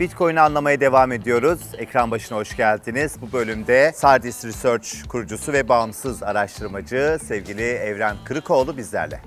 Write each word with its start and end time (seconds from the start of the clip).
Bitcoin'i 0.00 0.40
anlamaya 0.40 0.80
devam 0.80 1.12
ediyoruz. 1.12 1.60
Ekran 1.78 2.10
başına 2.10 2.38
hoş 2.38 2.56
geldiniz. 2.56 3.16
Bu 3.22 3.32
bölümde 3.32 3.92
Sardis 3.94 4.44
Research 4.44 5.08
kurucusu 5.08 5.52
ve 5.52 5.68
bağımsız 5.68 6.22
araştırmacı 6.22 7.18
sevgili 7.22 7.62
Evren 7.62 8.16
Kırıkoğlu 8.24 8.76
bizlerle. 8.76 9.20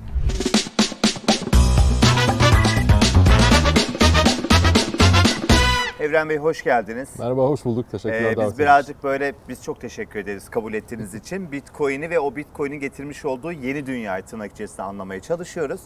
Evren 5.99 6.29
Bey 6.29 6.37
hoş 6.37 6.63
geldiniz. 6.63 7.09
Merhaba, 7.19 7.43
hoş 7.43 7.65
bulduk. 7.65 7.91
Teşekkürler 7.91 8.31
Ee, 8.31 8.45
biz 8.45 8.59
birazcık 8.59 9.03
böyle 9.03 9.33
biz 9.49 9.63
çok 9.63 9.81
teşekkür 9.81 10.19
ederiz 10.19 10.49
kabul 10.49 10.73
ettiğiniz 10.73 11.15
için. 11.15 11.51
Bitcoin'i 11.51 12.09
ve 12.09 12.19
o 12.19 12.35
Bitcoin'in 12.35 12.79
getirmiş 12.79 13.25
olduğu 13.25 13.51
yeni 13.51 13.85
dünyayı 13.85 14.23
tırnak 14.23 14.51
içerisinde 14.51 14.81
anlamaya 14.81 15.19
çalışıyoruz. 15.21 15.81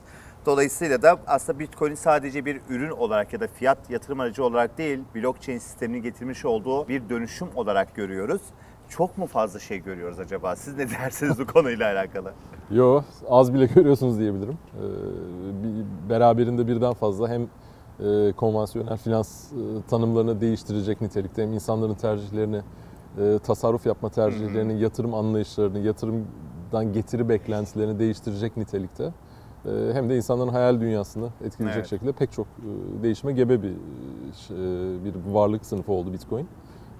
Dolayısıyla 0.47 1.01
da 1.01 1.19
aslında 1.27 1.59
Bitcoin'i 1.59 1.95
sadece 1.95 2.45
bir 2.45 2.61
ürün 2.69 2.89
olarak 2.89 3.33
ya 3.33 3.39
da 3.39 3.47
fiyat 3.47 3.89
yatırım 3.89 4.19
aracı 4.19 4.43
olarak 4.43 4.77
değil, 4.77 4.99
blockchain 5.15 5.57
sisteminin 5.57 6.03
getirmiş 6.03 6.45
olduğu 6.45 6.87
bir 6.87 7.09
dönüşüm 7.09 7.47
olarak 7.55 7.95
görüyoruz. 7.95 8.41
Çok 8.89 9.17
mu 9.17 9.27
fazla 9.27 9.59
şey 9.59 9.83
görüyoruz 9.83 10.19
acaba? 10.19 10.55
Siz 10.55 10.77
ne 10.77 10.89
dersiniz 10.89 11.39
bu 11.39 11.47
konuyla 11.47 11.93
alakalı? 11.93 12.33
Yo, 12.71 13.01
az 13.29 13.53
bile 13.53 13.65
görüyorsunuz 13.75 14.19
diyebilirim. 14.19 14.57
Ee, 14.75 16.09
beraberinde 16.09 16.67
birden 16.67 16.93
fazla 16.93 17.29
hem 17.29 17.41
e, 17.41 18.31
konvansiyonel 18.31 18.97
finans 18.97 19.51
e, 19.51 19.55
tanımlarını 19.89 20.41
değiştirecek 20.41 21.01
nitelikte 21.01 21.43
hem 21.43 21.53
insanların 21.53 21.95
tercihlerini, 21.95 22.61
e, 23.21 23.39
tasarruf 23.43 23.85
yapma 23.85 24.09
tercihlerini, 24.09 24.79
yatırım 24.81 25.13
anlayışlarını, 25.13 25.79
yatırımdan 25.79 26.93
getiri 26.93 27.29
beklentilerini 27.29 27.99
değiştirecek 27.99 28.57
nitelikte. 28.57 29.11
E, 29.67 29.93
hem 29.93 30.09
de 30.09 30.15
insanların 30.17 30.49
hayal 30.49 30.81
dünyasını 30.81 31.29
etkileyecek 31.45 31.79
Evet. 31.79 31.89
şekilde 31.89 32.11
pek 32.11 32.31
çok 32.31 32.47
e, 32.47 33.03
değişime 33.03 33.33
gebe 33.33 33.63
bir 33.63 33.69
e, 33.69 33.73
bir 35.05 35.13
varlık 35.33 35.65
sınıfı 35.65 35.91
oldu 35.91 36.13
Bitcoin. 36.13 36.47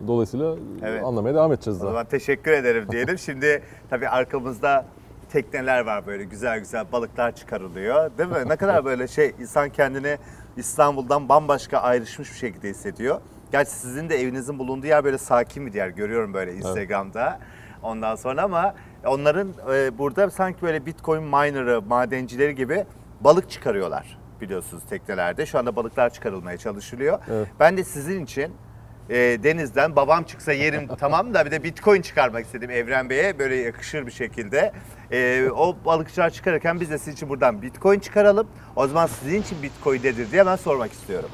Dolayısıyla 0.07 0.53
e, 0.53 0.57
Evet. 0.83 1.03
anlamaya 1.03 1.35
devam 1.35 1.51
edeceğiz 1.51 1.77
O 1.81 1.83
daha. 1.83 1.91
zaman 1.91 2.05
teşekkür 2.05 2.51
ederim 2.51 2.85
diyelim. 2.91 3.17
Şimdi 3.17 3.63
tabii 3.89 4.09
arkamızda 4.09 4.85
tekneler 5.31 5.85
var 5.85 6.07
böyle 6.07 6.23
güzel 6.23 6.59
güzel 6.59 6.85
balıklar 6.91 7.35
çıkarılıyor. 7.35 8.11
Değil 8.17 8.29
mi? 8.29 8.49
Ne 8.49 8.55
kadar 8.55 8.85
böyle 8.85 9.07
şey 9.07 9.35
insan 9.39 9.69
kendini 9.69 10.17
İstanbul'dan 10.57 11.29
bambaşka 11.29 11.77
ayrışmış 11.77 12.31
bir 12.31 12.37
şekilde 12.37 12.69
hissediyor. 12.69 13.21
Gerçi 13.51 13.71
sizin 13.71 14.09
de 14.09 14.15
evinizin 14.21 14.59
bulunduğu 14.59 14.87
yer 14.87 15.03
böyle 15.03 15.17
sakin 15.17 15.65
bir 15.67 15.73
yer 15.73 15.87
görüyorum 15.89 16.33
böyle 16.33 16.53
Instagram'da. 16.55 17.39
Ondan 17.83 18.15
sonra 18.15 18.43
ama 18.43 18.73
onların 19.07 19.53
e, 19.73 19.97
burada 19.97 20.29
sanki 20.29 20.61
böyle 20.61 20.85
Bitcoin 20.85 21.23
miner'ı, 21.23 21.81
madencileri 21.81 22.55
gibi 22.55 22.85
balık 23.21 23.49
çıkarıyorlar 23.49 24.17
biliyorsunuz 24.41 24.83
teknelerde. 24.89 25.45
Şu 25.45 25.59
anda 25.59 25.75
balıklar 25.75 26.09
çıkarılmaya 26.09 26.57
çalışılıyor. 26.57 27.19
Evet. 27.31 27.47
Ben 27.59 27.77
de 27.77 27.83
sizin 27.83 28.23
için 28.23 28.53
e, 29.09 29.15
denizden 29.15 29.95
babam 29.95 30.23
çıksa 30.23 30.53
yerim 30.53 30.87
tamam 30.99 31.33
da 31.33 31.45
bir 31.45 31.51
de 31.51 31.63
bitcoin 31.63 32.01
çıkarmak 32.01 32.45
istedim 32.45 32.69
Evren 32.69 33.09
Bey'e 33.09 33.39
böyle 33.39 33.55
yakışır 33.55 34.05
bir 34.05 34.11
şekilde. 34.11 34.71
E, 35.11 35.49
o 35.55 35.77
balıkçılar 35.85 36.29
çıkarırken 36.29 36.79
biz 36.79 36.89
de 36.89 36.97
sizin 36.97 37.11
için 37.11 37.29
buradan 37.29 37.61
bitcoin 37.61 37.99
çıkaralım. 37.99 38.47
O 38.75 38.87
zaman 38.87 39.07
sizin 39.07 39.41
için 39.41 39.63
bitcoin 39.63 40.03
nedir 40.03 40.31
diye 40.31 40.45
ben 40.45 40.55
sormak 40.55 40.91
istiyorum. 40.91 41.29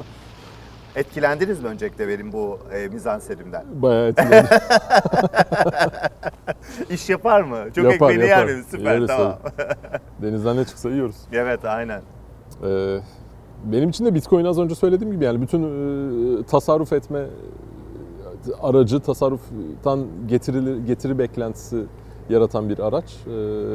Etkilendiniz 0.95 1.61
mi 1.61 1.67
öncelikle 1.67 2.07
benim 2.07 2.31
bu 2.33 2.59
e, 2.73 2.87
mizanserimden? 2.87 3.63
Bayağı 3.73 4.07
etkileyici. 4.07 4.47
İş 6.93 7.09
yapar 7.09 7.41
mı? 7.41 7.57
Çok 7.75 7.83
Yapar, 7.83 7.93
ekmeğini 7.93 8.21
yer 8.23 8.29
yapar. 8.37 8.45
miyim? 8.45 8.65
Süper 8.71 8.93
Yeriz 8.95 9.07
tamam. 9.07 9.37
Denizden 10.21 10.57
ne 10.57 10.65
çıksa 10.65 10.89
yiyoruz. 10.89 11.15
evet 11.31 11.65
aynen. 11.65 12.01
Ee, 12.63 12.99
benim 13.65 13.89
için 13.89 14.05
de 14.05 14.13
Bitcoin 14.15 14.45
az 14.45 14.59
önce 14.59 14.75
söylediğim 14.75 15.13
gibi 15.13 15.25
yani 15.25 15.41
bütün 15.41 15.63
e, 15.63 16.43
tasarruf 16.43 16.93
etme 16.93 17.19
e, 17.19 17.27
aracı, 18.61 18.99
tasarruftan 18.99 20.05
getiri, 20.27 20.85
getiri 20.85 21.19
beklentisi 21.19 21.83
yaratan 22.29 22.69
bir 22.69 22.79
araç 22.79 23.05
Ee, 23.27 23.31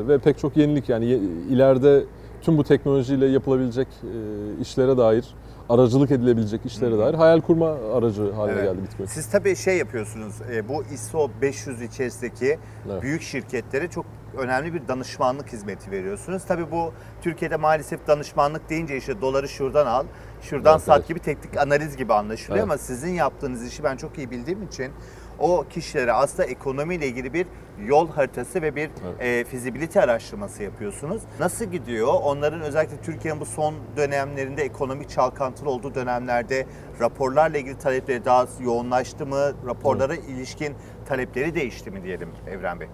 ve 0.09 0.19
pek 0.19 0.39
çok 0.39 0.57
yenilik 0.57 0.89
yani 0.89 1.05
ileride 1.51 2.05
tüm 2.43 2.59
bu 2.59 2.65
teknolojiyle 2.65 3.27
yapılabilecek 3.27 3.89
e, 4.03 4.61
işlere 4.63 4.97
dair, 4.99 5.35
aracılık 5.69 6.11
edilebilecek 6.11 6.61
işlere 6.67 6.99
dair 6.99 7.15
hayal 7.15 7.41
kurma 7.41 7.77
aracı 7.95 8.33
haline 8.33 8.61
Evet. 8.61 8.65
geldi 8.73 8.83
Bitcoin. 8.83 9.07
Siz 9.07 9.31
tabii 9.31 9.57
şey 9.57 9.77
yapıyorsunuz, 9.79 10.35
e, 10.53 10.69
bu 10.69 10.85
ISO 10.95 11.31
500 11.43 11.83
içerisindeki 11.83 12.59
Evet. 12.91 13.03
büyük 13.03 13.23
şirketlere 13.23 13.89
çok 13.89 14.07
önemli 14.39 14.75
bir 14.75 14.89
danışmanlık 14.89 15.53
hizmeti 15.53 15.91
veriyorsunuz. 15.91 16.43
Tabii 16.49 16.71
bu 16.71 16.93
Türkiye'de 17.23 17.57
maalesef 17.57 18.07
danışmanlık 18.07 18.71
deyince 18.71 18.97
işte 18.97 19.21
doları 19.21 19.49
şuradan 19.49 19.87
al, 19.87 20.05
şuradan 20.43 20.73
Evet, 20.73 20.83
sat 20.83 20.99
evet. 20.99 21.09
gibi 21.09 21.19
teknik 21.21 21.57
analiz 21.57 21.97
gibi 21.97 22.15
anlaşılıyor 22.15 22.59
Evet. 22.65 22.71
ama 22.73 22.79
sizin 22.79 23.13
yaptığınız 23.13 23.67
işi 23.67 23.85
ben 23.85 23.97
çok 23.97 24.19
iyi 24.19 24.31
bildiğim 24.31 24.63
için 24.63 24.93
o 25.39 25.65
kişilere 25.71 26.13
aslında 26.13 26.45
ekonomiyle 26.49 27.07
ilgili 27.07 27.33
bir 27.35 27.47
yol 27.87 28.09
haritası 28.09 28.63
ve 28.63 28.77
bir 28.77 28.91
e, 29.21 29.45
fizibilite 29.45 30.03
araştırması 30.03 30.63
yapıyorsunuz. 30.63 31.23
Nasıl 31.41 31.65
gidiyor? 31.65 32.09
Onların 32.23 32.61
özellikle 32.61 32.97
Türkiye'nin 32.97 33.41
bu 33.41 33.47
son 33.47 33.75
dönemlerinde 33.97 34.63
ekonomik 34.63 35.11
çalkantılı 35.11 35.71
olduğu 35.71 35.95
dönemlerde 35.95 36.67
raporlarla 37.01 37.59
ilgili 37.59 37.79
talepleri 37.79 38.25
daha 38.25 38.47
yoğunlaştı 38.61 39.27
mı? 39.27 39.53
Raporlara 39.67 40.15
ilişkin 40.15 40.75
talepleri 41.07 41.55
değişti 41.55 41.91
mi 41.91 42.03
diyelim 42.03 42.29
Evren 42.47 42.81
Bey? 42.81 42.89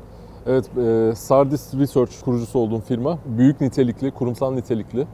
Evet, 0.47 0.65
e, 0.78 1.15
Sardis 1.16 1.75
Research 1.75 2.21
kurucusu 2.25 2.59
olduğum 2.59 2.81
firma 2.81 3.19
büyük 3.25 3.60
nitelikli, 3.60 4.10
kurumsal 4.10 4.53
nitelikli, 4.53 5.06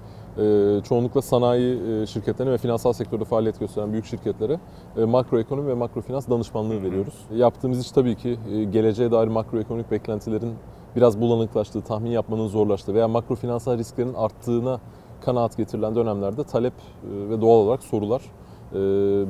çoğunlukla 0.84 1.22
sanayi 1.22 1.80
e, 2.02 2.06
şirketlerine 2.06 2.52
ve 2.52 2.58
finansal 2.58 2.92
sektörde 2.92 3.24
faaliyet 3.24 3.60
gösteren 3.60 3.92
büyük 3.92 4.04
şirketlere 4.04 4.60
e, 4.96 5.04
makroekonomi 5.04 5.68
ve 5.68 5.74
makrofinans 5.74 6.28
danışmanlığı 6.28 6.82
veriyoruz. 6.82 7.14
Yaptığımız 7.34 7.80
iş 7.80 7.90
tabii 7.90 8.16
ki 8.16 8.38
e, 8.52 8.64
geleceğe 8.64 9.10
dair 9.10 9.28
makroekonomik 9.28 9.90
beklentilerin 9.90 10.54
biraz 10.96 11.20
bulanıklaştığı, 11.20 11.82
tahmin 11.82 12.10
yapmanın 12.10 12.46
zorlaştığı 12.46 12.94
veya 12.94 13.08
makrofinansal 13.08 13.78
risklerin 13.78 14.14
arttığına 14.14 14.80
kanaat 15.24 15.56
getirilen 15.56 15.94
dönemlerde 15.94 16.44
talep 16.44 16.72
ve 17.04 17.40
doğal 17.40 17.58
olarak 17.58 17.82
sorular, 17.82 18.22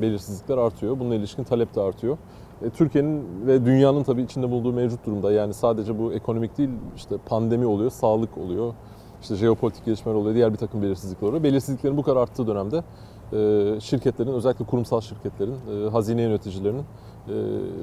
belirsizlikler 0.01 0.57
artıyor. 0.57 0.99
Bununla 0.99 1.15
ilişkin 1.15 1.43
talep 1.43 1.75
de 1.75 1.81
artıyor. 1.81 2.17
Türkiye'nin 2.73 3.47
ve 3.47 3.65
dünyanın 3.65 4.03
tabii 4.03 4.21
içinde 4.21 4.51
bulunduğu 4.51 4.73
mevcut 4.73 5.05
durumda 5.05 5.31
yani 5.31 5.53
sadece 5.53 5.99
bu 5.99 6.13
ekonomik 6.13 6.57
değil 6.57 6.69
işte 6.95 7.15
pandemi 7.25 7.65
oluyor, 7.65 7.91
sağlık 7.91 8.37
oluyor, 8.37 8.73
işte 9.21 9.35
jeopolitik 9.35 9.85
gelişmeler 9.85 10.15
oluyor, 10.17 10.35
diğer 10.35 10.53
bir 10.53 10.57
takım 10.57 10.81
belirsizlikler 10.81 11.27
oluyor. 11.27 11.43
Belirsizliklerin 11.43 11.97
bu 11.97 12.03
kadar 12.03 12.21
arttığı 12.21 12.47
dönemde 12.47 12.83
e, 13.33 13.79
şirketlerin 13.81 14.33
özellikle 14.33 14.65
kurumsal 14.65 15.01
şirketlerin, 15.01 15.55
e, 15.85 15.89
hazine 15.89 16.21
yöneticilerinin 16.21 16.83
e, 17.27 17.33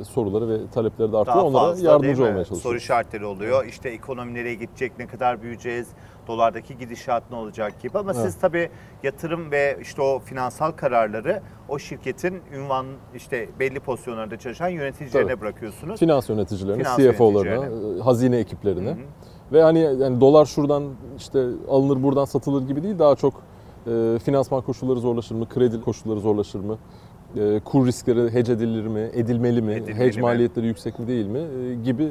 soruları 0.04 0.48
ve 0.48 0.58
talepleri 0.74 1.12
de 1.12 1.16
artıyor. 1.16 1.36
Daha 1.36 1.46
Onlara 1.46 1.62
fazla 1.64 1.90
yardımcı 1.90 2.22
olmaya 2.22 2.44
Soru 2.44 2.48
çalışıyoruz. 2.48 2.82
işaretleri 2.82 3.24
oluyor. 3.24 3.64
İşte 3.66 3.88
ekonomi 3.88 4.34
nereye 4.34 4.54
gidecek, 4.54 4.98
ne 4.98 5.06
kadar 5.06 5.42
büyüyeceğiz, 5.42 5.88
dolardaki 6.26 6.78
gidişat 6.78 7.30
ne 7.30 7.36
olacak 7.36 7.80
gibi. 7.82 7.98
Ama 7.98 8.14
siz 8.14 8.24
Evet. 8.24 8.34
tabii 8.40 8.70
yatırım 9.02 9.50
ve 9.50 9.78
işte 9.82 10.02
o 10.02 10.18
finansal 10.18 10.70
kararları 10.70 11.42
o 11.68 11.78
şirketin 11.78 12.42
ünvan 12.54 12.86
işte 13.14 13.48
belli 13.60 13.80
pozisyonlarda 13.80 14.36
çalışan 14.38 14.68
yöneticilerine 14.68 15.28
Tabii. 15.30 15.40
bırakıyorsunuz. 15.40 16.00
Finans 16.00 16.28
yöneticilerine, 16.28 16.82
Finans 16.82 16.96
CFO'larına, 16.98 17.54
yöneticilerine. 17.64 18.02
hazine 18.02 18.36
ekiplerine 18.38 18.90
Hı 18.90 18.94
hı. 18.94 18.98
Ve 19.52 19.62
hani 19.62 19.78
yani 19.80 20.20
dolar 20.20 20.46
şuradan 20.46 20.84
işte 21.18 21.46
alınır 21.68 22.02
buradan 22.02 22.24
satılır 22.24 22.68
gibi 22.68 22.82
değil 22.82 22.98
daha 22.98 23.16
çok 23.16 23.34
e, 23.86 24.18
finansman 24.24 24.60
koşulları 24.62 25.00
zorlaşır 25.00 25.34
mı, 25.34 25.48
kredi 25.48 25.80
koşulları 25.80 26.20
zorlaşır 26.20 26.60
mı, 26.60 26.78
e, 27.36 27.60
kur 27.64 27.86
riskleri 27.86 28.32
hedge 28.34 28.52
edilir 28.52 28.86
mi, 28.86 29.10
edilmeli 29.14 29.62
mi, 29.62 29.72
Edilmeli 29.72 29.94
hedge 29.98 30.16
mi? 30.16 30.22
maliyetleri 30.22 30.66
yüksek 30.66 30.98
mi 30.98 31.08
değil 31.08 31.26
mi 31.26 31.38
e, 31.38 31.74
gibi 31.74 32.08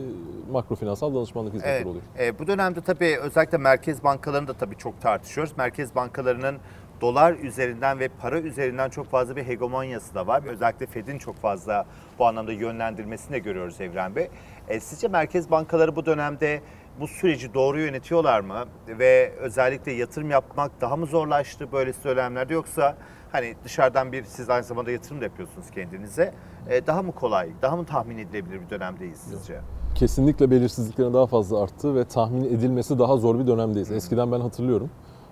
makrofinansal 0.52 1.16
danışmanlık 1.16 1.54
hizmetleri 1.54 1.76
Evet. 1.76 1.86
oluyor. 1.88 2.04
E, 2.20 2.40
bu 2.40 2.48
dönemde 2.48 2.82
tabii 2.82 3.18
özellikle 3.22 3.58
merkez 3.58 4.04
bankalarını 4.04 4.48
da 4.48 4.54
tabii 4.54 4.78
çok 4.78 5.02
tartışıyoruz. 5.02 5.54
Merkez 5.58 5.96
bankalarının 5.96 6.56
dolar 7.02 7.34
üzerinden 7.34 8.00
ve 8.00 8.10
para 8.22 8.40
üzerinden 8.40 8.90
çok 8.90 9.06
fazla 9.08 9.36
bir 9.36 9.44
hegemonyası 9.44 10.16
da 10.16 10.28
var. 10.28 10.44
Özellikle 10.48 10.86
Fed'in 10.86 11.18
çok 11.18 11.36
fazla 11.36 11.86
bu 12.20 12.26
anlamda 12.28 12.52
yönlendirmesini 12.52 13.34
de 13.34 13.40
görüyoruz 13.40 13.82
Evren 13.82 14.16
Bey. 14.16 14.28
E, 14.68 14.80
sizce 14.80 15.08
merkez 15.08 15.52
bankaları 15.52 15.96
bu 15.96 16.06
dönemde 16.06 16.62
bu 17.00 17.08
süreci 17.08 17.54
doğru 17.54 17.80
yönetiyorlar 17.80 18.42
mı? 18.42 18.64
Ve 18.88 19.34
özellikle 19.40 19.92
yatırım 19.92 20.30
yapmak 20.30 20.82
daha 20.82 20.96
mı 20.96 21.06
zorlaştı 21.06 21.72
böyle 21.72 21.94
dönemlerde 22.04 22.54
yoksa 22.54 22.98
hani 23.32 23.56
dışarıdan 23.64 24.12
bir 24.12 24.24
siz 24.24 24.50
aynı 24.50 24.64
zamanda 24.64 24.92
yatırım 24.92 25.22
da 25.22 25.24
yapıyorsunuz 25.24 25.72
kendinize. 25.72 26.34
E, 26.70 26.88
daha 26.88 27.04
mı 27.04 27.12
kolay, 27.12 27.50
daha 27.62 27.76
mı 27.76 27.86
tahmin 27.86 28.18
edilebilir 28.18 28.62
bir 28.62 28.70
dönemdeyiz 28.70 29.20
sizce? 29.20 29.60
Kesinlikle 29.96 30.52
belirsizliklerin 30.52 31.14
daha 31.14 31.28
fazla 31.28 31.64
arttığı 31.64 31.96
ve 31.96 32.06
tahmin 32.06 32.44
edilmesi 32.44 33.00
daha 33.00 33.18
zor 33.18 33.40
bir 33.40 33.48
dönemdeyiz. 33.48 33.92
Eskiden 33.92 34.32
ben 34.32 34.40
hatırlıyorum. 34.40 34.90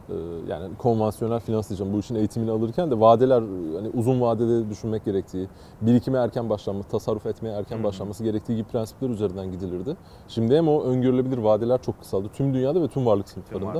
E, 0.09 0.13
Yani 0.49 0.67
konvansiyonel 0.77 1.39
finans 1.39 1.69
diyeceğim 1.69 1.93
bu 1.93 1.99
işin 1.99 2.15
eğitimini 2.15 2.51
alırken 2.51 2.91
de 2.91 2.99
vadeler 2.99 3.41
hani 3.75 3.89
uzun 3.93 4.21
vadede 4.21 4.69
düşünmek 4.69 5.05
gerektiği, 5.05 5.47
birikime 5.81 6.17
erken 6.17 6.49
başlanması, 6.49 6.89
tasarruf 6.89 7.25
etmeye 7.25 7.49
erken 7.49 7.83
başlanması 7.83 8.23
gerektiği 8.23 8.55
gibi 8.55 8.67
prensipler 8.67 9.09
üzerinden 9.09 9.51
gidilirdi. 9.51 9.97
Şimdi 10.27 10.55
hem 10.57 10.67
o 10.67 10.83
öngörülebilir 10.83 11.37
vadeler 11.37 11.81
çok 11.81 11.99
kısaldı 11.99 12.27
tüm 12.33 12.53
dünyada 12.53 12.81
ve 12.81 12.87
tüm 12.87 13.05
varlık 13.05 13.29
sınıflarında. 13.29 13.73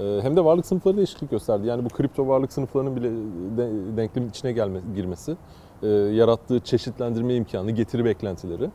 E, 0.00 0.22
Hem 0.22 0.36
de 0.36 0.44
varlık 0.44 0.66
sınıfları 0.66 0.96
değişiklik 0.96 1.30
gösterdi. 1.30 1.66
Yani 1.66 1.84
bu 1.84 1.88
kripto 1.88 2.28
varlık 2.28 2.52
sınıflarının 2.52 2.96
bile 2.96 3.10
de- 3.56 3.96
denklemin 3.96 4.28
içine 4.28 4.52
gelme, 4.52 4.80
girmesi 4.94 5.36
e, 5.82 5.88
yarattığı 5.88 6.60
çeşitlendirme 6.60 7.34
imkanı, 7.34 7.70
getiri 7.70 8.04
beklentileri. 8.04 8.70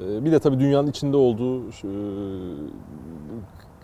E, 0.00 0.24
bir 0.24 0.32
de 0.32 0.38
tabii 0.38 0.58
dünyanın 0.60 0.88
içinde 0.88 1.16
olduğu 1.16 1.60
e, 1.68 1.90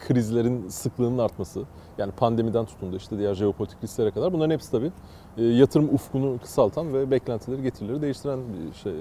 krizlerin 0.09 0.69
sıklığının 0.69 1.19
artması. 1.19 1.63
Yani 1.99 2.13
pandemiden 2.13 2.65
tutun 2.65 2.93
da 2.93 2.97
işte 2.97 3.19
diğer 3.19 3.35
jeopolitik 3.35 3.83
risklere 3.83 4.11
kadar 4.11 4.33
bunların 4.33 4.51
hepsi 4.51 4.71
tabii 4.71 4.93
e, 5.37 5.45
yatırım 5.45 5.95
ufkunu 5.95 6.39
kısaltan 6.43 6.95
ve 6.95 7.11
beklentileri, 7.11 7.63
getirileri 7.63 8.03
değiştiren 8.03 8.41
bir 8.53 8.75
şey, 8.75 8.93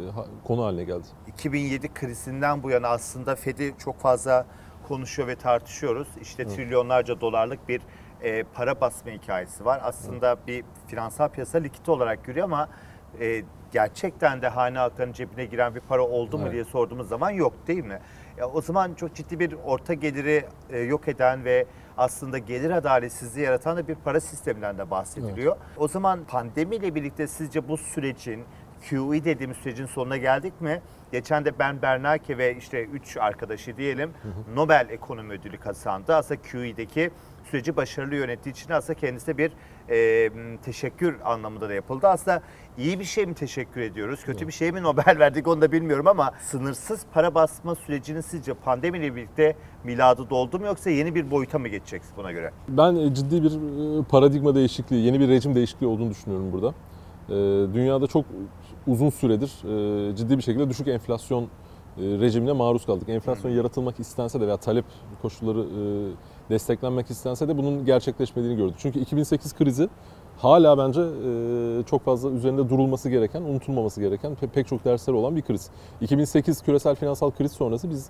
konu 0.43 0.63
haline 0.63 0.83
geldi. 0.83 1.07
2007 1.27 1.93
krizinden 1.93 2.63
bu 2.63 2.69
yana 2.69 2.87
aslında 2.87 3.35
Fed'i 3.35 3.73
çok 3.77 3.99
fazla 3.99 4.45
konuşuyor 4.87 5.27
ve 5.27 5.35
tartışıyoruz. 5.35 6.07
İşte 6.21 6.47
trilyonlarca 6.47 7.21
dolarlık 7.21 7.69
bir 7.69 7.81
e, 8.21 8.43
para 8.43 8.81
basma 8.81 9.11
hikayesi 9.11 9.65
var. 9.65 9.81
Aslında 9.83 10.37
bir 10.47 10.63
finansal 10.87 11.29
piyasa 11.29 11.57
likit 11.57 11.89
olarak 11.89 12.23
görüyor 12.25 12.45
ama 12.45 12.69
e, 13.19 13.43
gerçekten 13.71 14.41
de 14.41 14.47
hane 14.47 14.77
halklarının 14.77 15.13
cebine 15.13 15.45
giren 15.45 15.75
bir 15.75 15.79
para 15.79 16.01
oldu 16.07 16.37
mu 16.37 16.43
Evet. 16.43 16.53
diye 16.53 16.65
sorduğumuz 16.65 17.07
zaman 17.07 17.29
yok 17.29 17.53
değil 17.67 17.83
mi? 17.85 17.99
Ya, 18.41 18.47
o 18.47 18.61
zaman 18.61 18.93
çok 18.93 19.15
ciddi 19.15 19.39
bir 19.39 19.53
orta 19.65 19.93
geliri 19.93 20.45
e, 20.69 20.79
yok 20.79 21.07
eden 21.07 21.45
ve 21.45 21.65
aslında 21.97 22.37
gelir 22.37 22.71
adaletsizliği 22.71 23.45
yaratan 23.45 23.77
da 23.77 23.87
bir 23.87 23.95
para 23.95 24.19
sisteminden 24.21 24.77
de 24.77 24.91
bahsediliyor. 24.91 25.55
O 25.77 25.87
zaman 25.87 26.19
pandemiyle 26.27 26.95
birlikte 26.95 27.27
sizce 27.27 27.67
bu 27.67 27.77
sürecin 27.77 28.43
QE 28.89 29.25
dediğimiz 29.25 29.57
sürecin 29.57 29.85
sonuna 29.85 30.17
geldik 30.17 30.61
mi? 30.61 30.81
Geçen 31.11 31.45
de 31.45 31.59
Ben 31.59 31.81
Bernanke 31.81 32.37
ve 32.37 32.55
işte 32.55 32.83
üç 32.83 33.17
arkadaşı 33.17 33.77
diyelim 33.77 34.11
Nobel 34.55 34.87
Ekonomi 34.89 35.33
Ödülü 35.33 35.57
kazandı. 35.57 36.15
Aslında 36.15 36.41
QE'deki 36.41 37.11
süreci 37.51 37.75
başarılı 37.75 38.15
yönettiği 38.15 38.53
için 38.55 38.71
aslında 38.71 38.99
kendisine 38.99 39.37
bir 39.37 39.51
e, 39.89 40.29
teşekkür 40.63 41.15
anlamında 41.25 41.69
da 41.69 41.73
yapıldı. 41.73 42.07
Aslında 42.07 42.41
iyi 42.77 42.99
bir 42.99 43.05
şey 43.05 43.25
mi 43.25 43.33
teşekkür 43.33 43.81
ediyoruz? 43.81 44.23
Kötü 44.25 44.47
bir 44.47 44.53
şey 44.53 44.71
mi 44.71 44.83
Nobel 44.83 45.15
verdik 45.19 45.47
onu 45.47 45.61
da 45.61 45.71
bilmiyorum 45.71 46.07
ama 46.07 46.31
sınırsız 46.41 47.05
para 47.13 47.35
basma 47.35 47.75
sürecinin 47.75 48.21
sizce 48.21 48.53
pandemiyle 48.53 49.15
birlikte 49.15 49.55
miladı 49.83 50.29
doldu 50.29 50.59
mu 50.59 50.65
yoksa 50.65 50.89
yeni 50.89 51.15
bir 51.15 51.31
boyuta 51.31 51.59
mı 51.59 51.67
geçecek 51.67 52.01
buna 52.17 52.31
göre? 52.31 52.51
Ben 52.67 52.95
e, 52.95 53.13
ciddi 53.13 53.43
bir 53.43 53.51
e, 53.51 54.03
paradigma 54.03 54.55
değişikliği, 54.55 55.05
yeni 55.05 55.19
bir 55.19 55.27
rejim 55.27 55.55
değişikliği 55.55 55.87
olduğunu 55.87 56.09
düşünüyorum 56.09 56.51
burada. 56.51 56.73
E, 57.29 57.33
Dünyada 57.73 58.07
çok 58.07 58.25
uzun 58.87 59.09
süredir 59.09 59.51
ciddi 60.15 60.37
bir 60.37 60.43
şekilde 60.43 60.69
düşük 60.69 60.87
enflasyon 60.87 61.47
rejimine 61.97 62.51
maruz 62.51 62.85
kaldık. 62.85 63.09
Enflasyon 63.09 63.51
yaratılmak 63.51 63.99
istense 63.99 64.41
de 64.41 64.47
veya 64.47 64.57
talep 64.57 64.85
koşulları 65.21 65.65
desteklenmek 66.51 67.11
istense 67.11 67.47
de 67.47 67.57
bunun 67.57 67.85
gerçekleşmediğini 67.85 68.57
gördük. 68.57 68.75
Çünkü 68.77 68.99
2008 68.99 69.55
krizi 69.55 69.89
hala 70.37 70.77
bence 70.77 71.01
e, 71.01 71.83
çok 71.83 72.05
fazla 72.05 72.29
üzerinde 72.29 72.69
durulması 72.69 73.09
gereken, 73.09 73.41
unutulmaması 73.41 74.01
gereken 74.01 74.31
pe- 74.41 74.47
pek 74.47 74.67
çok 74.67 74.85
dersleri 74.85 75.15
olan 75.15 75.35
bir 75.35 75.41
kriz. 75.41 75.69
2008 76.01 76.61
küresel 76.61 76.95
finansal 76.95 77.31
kriz 77.31 77.51
sonrası 77.51 77.89
biz 77.89 78.09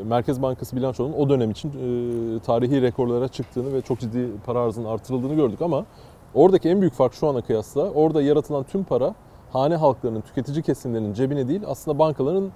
e, 0.00 0.04
Merkez 0.04 0.42
Bankası 0.42 0.76
bilançonun 0.76 1.12
o 1.12 1.28
dönem 1.28 1.50
için 1.50 1.68
e, 1.68 2.40
tarihi 2.40 2.82
rekorlara 2.82 3.28
çıktığını 3.28 3.72
ve 3.74 3.80
çok 3.80 4.00
ciddi 4.00 4.28
para 4.46 4.60
arzının 4.60 4.88
artırıldığını 4.88 5.34
gördük 5.34 5.62
ama 5.62 5.84
oradaki 6.34 6.68
en 6.68 6.80
büyük 6.80 6.94
fark 6.94 7.14
şu 7.14 7.28
ana 7.28 7.40
kıyasla 7.40 7.90
orada 7.90 8.22
yaratılan 8.22 8.64
tüm 8.64 8.84
para 8.84 9.14
hane 9.52 9.76
halklarının, 9.76 10.20
tüketici 10.20 10.62
kesimlerinin 10.62 11.14
cebine 11.14 11.48
değil 11.48 11.62
aslında 11.66 11.98
bankaların 11.98 12.50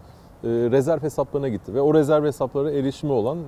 rezerv 0.44 1.02
hesaplarına 1.02 1.48
gitti 1.48 1.74
ve 1.74 1.80
o 1.80 1.94
rezerv 1.94 2.24
hesaplara 2.24 2.70
erişimi 2.70 3.12
olan 3.12 3.38
e, 3.38 3.42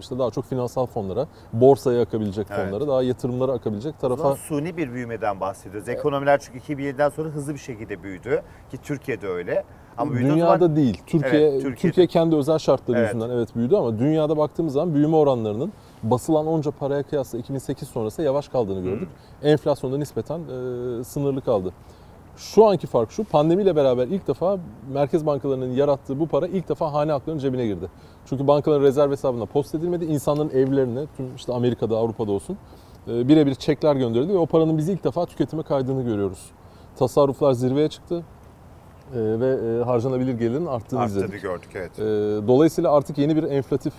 işte 0.00 0.18
daha 0.18 0.30
çok 0.30 0.44
finansal 0.44 0.86
fonlara, 0.86 1.26
borsaya 1.52 2.02
akabilecek 2.02 2.46
Evet. 2.50 2.64
fonlara, 2.64 2.88
daha 2.88 3.02
yatırımlara 3.02 3.52
akabilecek 3.52 3.94
O 4.02 4.08
zaman 4.08 4.16
tarafa 4.18 4.36
suni 4.36 4.76
bir 4.76 4.92
büyümeden 4.92 5.40
bahsediyoruz. 5.40 5.88
Ekonomiler 5.88 6.40
çünkü 6.40 6.58
2007'den 6.58 7.08
sonra 7.08 7.28
hızlı 7.28 7.54
bir 7.54 7.58
şekilde 7.58 8.02
büyüdü 8.02 8.42
ki 8.70 8.78
Türkiye'de 8.82 9.28
öyle. 9.28 9.64
Ama 9.98 10.12
dünyada 10.12 10.58
zaman 10.58 10.76
değil. 10.76 11.02
Türkiye 11.06 11.42
Evet, 11.42 11.52
Türkiye'de. 11.52 11.76
Türkiye 11.80 12.06
kendi 12.06 12.36
özel 12.36 12.58
şartları 12.58 12.98
Evet. 12.98 13.14
yüzünden 13.14 13.30
evet 13.34 13.56
büyüdü 13.56 13.76
ama 13.76 13.98
dünyada 13.98 14.36
baktığımız 14.36 14.72
zaman 14.72 14.94
büyüme 14.94 15.16
oranlarının 15.16 15.72
basılan 16.02 16.46
onca 16.46 16.70
paraya 16.70 17.02
kıyasla 17.02 17.38
2008 17.38 17.88
sonrası 17.88 18.22
yavaş 18.22 18.48
kaldığını 18.48 18.80
gördük. 18.80 19.08
Enflasyonda 19.42 19.98
nispeten 19.98 20.38
e, 20.40 21.04
sınırlı 21.04 21.40
kaldı. 21.40 21.72
Şu 22.40 22.66
anki 22.66 22.86
fark 22.86 23.12
şu, 23.12 23.24
pandemiyle 23.24 23.76
beraber 23.76 24.06
ilk 24.06 24.28
defa 24.28 24.58
merkez 24.92 25.26
bankalarının 25.26 25.72
yarattığı 25.72 26.20
bu 26.20 26.26
para 26.26 26.46
ilk 26.46 26.68
defa 26.68 26.92
hane 26.92 27.12
halklarının 27.12 27.40
cebine 27.40 27.66
girdi. 27.66 27.90
Çünkü 28.26 28.46
bankaların 28.46 28.82
rezerv 28.82 29.10
hesabına 29.10 29.46
post 29.46 29.74
edilmedi, 29.74 30.04
insanların 30.04 30.50
evlerine, 30.50 31.06
tüm 31.16 31.34
işte 31.36 31.52
Amerika'da, 31.52 31.96
Avrupa'da 31.96 32.32
olsun 32.32 32.58
e, 33.08 33.28
birebir 33.28 33.54
çekler 33.54 33.96
gönderildi 33.96 34.32
ve 34.32 34.38
o 34.38 34.46
paranın 34.46 34.78
biz 34.78 34.88
ilk 34.88 35.04
defa 35.04 35.26
tüketime 35.26 35.62
kaydığını 35.62 36.02
görüyoruz. 36.02 36.50
Tasarruflar 36.96 37.52
zirveye 37.52 37.88
çıktı 37.88 38.24
e, 39.14 39.18
ve 39.40 39.80
e, 39.80 39.84
harcanabilir 39.84 40.34
gelirin 40.34 40.66
arttığını 40.66 41.00
arttığını 41.00 41.24
izledik. 41.24 41.42
gördük 41.42 41.70
evet. 41.74 41.98
Dolayısıyla 42.48 42.92
artık 42.92 43.18
yeni 43.18 43.36
bir 43.36 43.42
enflatif 43.42 43.94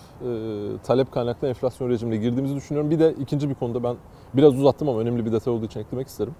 talep 0.83 1.11
kaynaklı 1.11 1.47
enflasyon 1.47 1.89
rejimine 1.89 2.17
girdiğimizi 2.17 2.55
düşünüyorum. 2.55 2.91
Bir 2.91 2.99
de 2.99 3.13
ikinci 3.19 3.49
bir 3.49 3.55
konuda 3.55 3.83
ben 3.83 3.95
biraz 4.33 4.59
uzattım 4.59 4.89
ama 4.89 4.99
önemli 4.99 5.25
bir 5.25 5.31
detay 5.31 5.53
olduğu 5.53 5.65
için 5.65 5.79
eklemek 5.79 6.07
isterim. 6.07 6.33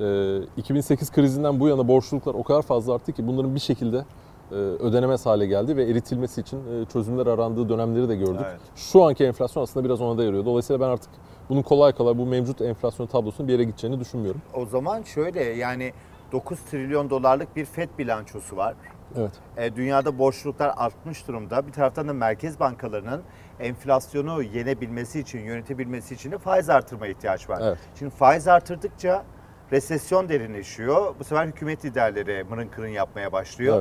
E, 0.00 0.38
2008 0.56 1.12
krizinden 1.12 1.60
bu 1.60 1.68
yana 1.68 1.88
borçluluklar 1.88 2.34
o 2.34 2.42
kadar 2.42 2.62
fazla 2.62 2.94
arttı 2.94 3.12
ki 3.12 3.26
bunların 3.26 3.54
bir 3.54 3.60
şekilde 3.60 4.04
e, 4.50 4.54
ödenemez 4.54 5.26
hale 5.26 5.46
geldi 5.46 5.76
ve 5.76 5.84
eritilmesi 5.84 6.40
için 6.40 6.58
e, 6.58 6.84
çözümler 6.84 7.26
arandığı 7.26 7.68
dönemleri 7.68 8.08
de 8.08 8.16
gördük. 8.16 8.46
Evet. 8.50 8.60
Şu 8.76 9.04
anki 9.04 9.24
enflasyon 9.24 9.62
aslında 9.62 9.84
biraz 9.86 10.00
ona 10.00 10.18
da 10.18 10.24
yarıyor. 10.24 10.44
Dolayısıyla 10.44 10.80
ben 10.86 10.92
artık 10.92 11.10
bunun 11.48 11.62
kolay 11.62 11.92
kolay 11.92 12.18
bu 12.18 12.26
mevcut 12.26 12.60
enflasyon 12.60 13.06
tablosunun 13.06 13.48
bir 13.48 13.52
yere 13.52 13.64
gideceğini 13.64 14.00
düşünmüyorum. 14.00 14.42
O 14.54 14.66
zaman 14.66 15.02
şöyle 15.02 15.42
yani 15.42 15.92
9 16.32 16.58
trilyon 16.60 17.10
dolarlık 17.10 17.56
bir 17.56 17.64
FED 17.64 17.88
bilançosu 17.98 18.56
var. 18.56 18.74
Evet. 19.16 19.32
E, 19.56 19.76
dünyada 19.76 20.18
borçluluklar 20.18 20.74
artmış 20.76 21.28
durumda. 21.28 21.66
Bir 21.66 21.72
taraftan 21.72 22.08
da 22.08 22.12
merkez 22.12 22.60
bankalarının 22.60 23.22
enflasyonu 23.60 24.42
yenebilmesi 24.42 25.20
için, 25.20 25.38
yönetebilmesi 25.38 26.14
için 26.14 26.32
de 26.32 26.38
faiz 26.38 26.70
artırma 26.70 27.06
ihtiyaç 27.06 27.50
var. 27.50 27.60
Evet. 27.62 27.78
Şimdi 27.98 28.14
faiz 28.14 28.48
artırdıkça 28.48 29.24
resesyon 29.72 30.28
derinleşiyor. 30.28 31.14
Bu 31.18 31.24
sefer 31.24 31.46
hükümet 31.46 31.84
liderleri 31.84 32.44
mırın 32.50 32.68
kırın 32.68 32.88
yapmaya 32.88 33.32
başlıyor. 33.32 33.76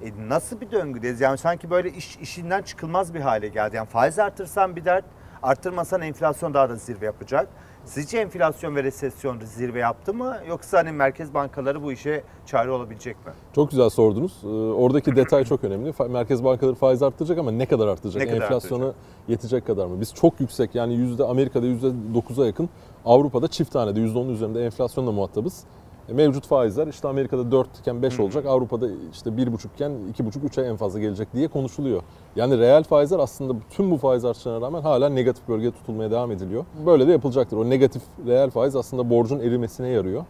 Evet. 0.00 0.12
E, 0.14 0.28
nasıl 0.28 0.60
bir 0.60 0.70
döngüdeyiz? 0.70 1.20
Yani 1.20 1.38
sanki 1.38 1.70
böyle 1.70 1.90
iş 1.90 2.16
işinden 2.16 2.62
çıkılmaz 2.62 3.14
bir 3.14 3.20
hale 3.20 3.48
geldi. 3.48 3.76
Yani 3.76 3.86
faiz 3.88 4.18
artırsan 4.18 4.76
bir 4.76 4.84
dert, 4.84 5.04
arttırmasan 5.42 6.02
enflasyon 6.02 6.54
daha 6.54 6.70
da 6.70 6.76
zirve 6.76 7.06
yapacak. 7.06 7.48
Sizce 7.84 8.18
enflasyon 8.18 8.76
ve 8.76 8.84
resesyon 8.84 9.40
zirve 9.40 9.78
yaptı 9.78 10.14
mı? 10.14 10.36
Yoksa 10.48 10.78
hani 10.78 10.92
merkez 10.92 11.34
bankaları 11.34 11.82
bu 11.82 11.92
işe 11.92 12.22
çare 12.46 12.70
olabilecek 12.70 13.26
mi? 13.26 13.32
Çok 13.54 13.70
güzel 13.70 13.88
sordunuz. 13.88 14.40
Ee, 14.44 14.46
Oradaki 14.48 15.16
detay 15.16 15.44
çok 15.44 15.64
önemli. 15.64 15.92
Merkez 16.08 16.44
bankaları 16.44 16.74
faiz 16.74 17.02
arttıracak 17.02 17.38
ama 17.38 17.50
ne 17.50 17.66
kadar 17.66 17.88
arttıracak? 17.88 18.22
Ne 18.22 18.28
kadar 18.28 18.42
Enflasyona 18.42 18.92
yetecek 19.28 19.66
kadar 19.66 19.86
mı? 19.86 20.00
Biz 20.00 20.14
çok 20.14 20.40
yüksek 20.40 20.74
yani 20.74 20.94
yüzde 20.94 21.24
Amerika'da 21.24 21.66
yüzde 21.66 21.86
9'a 21.86 22.46
yakın, 22.46 22.68
Avrupa'da 23.06 23.48
çift 23.48 23.72
tanede 23.72 24.00
yüzde 24.00 24.18
10'un 24.18 24.28
üzerinde 24.28 24.64
enflasyonla 24.64 25.12
muhatabız. 25.12 25.64
E, 26.08 26.12
Mevcut 26.12 26.46
faizler 26.46 26.86
işte 26.86 27.08
Amerika'da 27.08 27.50
4 27.50 27.78
iken 27.78 28.02
5 28.02 28.20
olacak, 28.20 28.46
Avrupa'da 28.46 28.88
işte 29.12 29.30
1,5 29.30 29.74
iken 29.74 29.92
2,5-3'e 30.18 30.64
en 30.64 30.76
fazla 30.76 31.00
gelecek 31.00 31.32
diye 31.32 31.48
konuşuluyor. 31.48 32.02
Yani 32.36 32.58
reel 32.58 32.84
faizler 32.84 33.18
aslında 33.18 33.58
tüm 33.70 33.90
bu 33.90 33.96
faiz 33.96 34.24
artışlarına 34.24 34.66
rağmen 34.66 34.82
hala 34.82 35.08
negatif 35.08 35.48
bölgede 35.48 35.70
tutulmaya 35.70 36.10
devam 36.10 36.32
ediliyor. 36.32 36.64
Böyle 36.86 37.06
de 37.06 37.12
yapılacaktır. 37.12 37.56
O 37.56 37.70
negatif 37.70 38.02
reel 38.26 38.50
faiz 38.50 38.76
aslında 38.76 39.10
borcun 39.10 39.40
erimesine 39.40 39.88
yarıyor. 39.88 40.24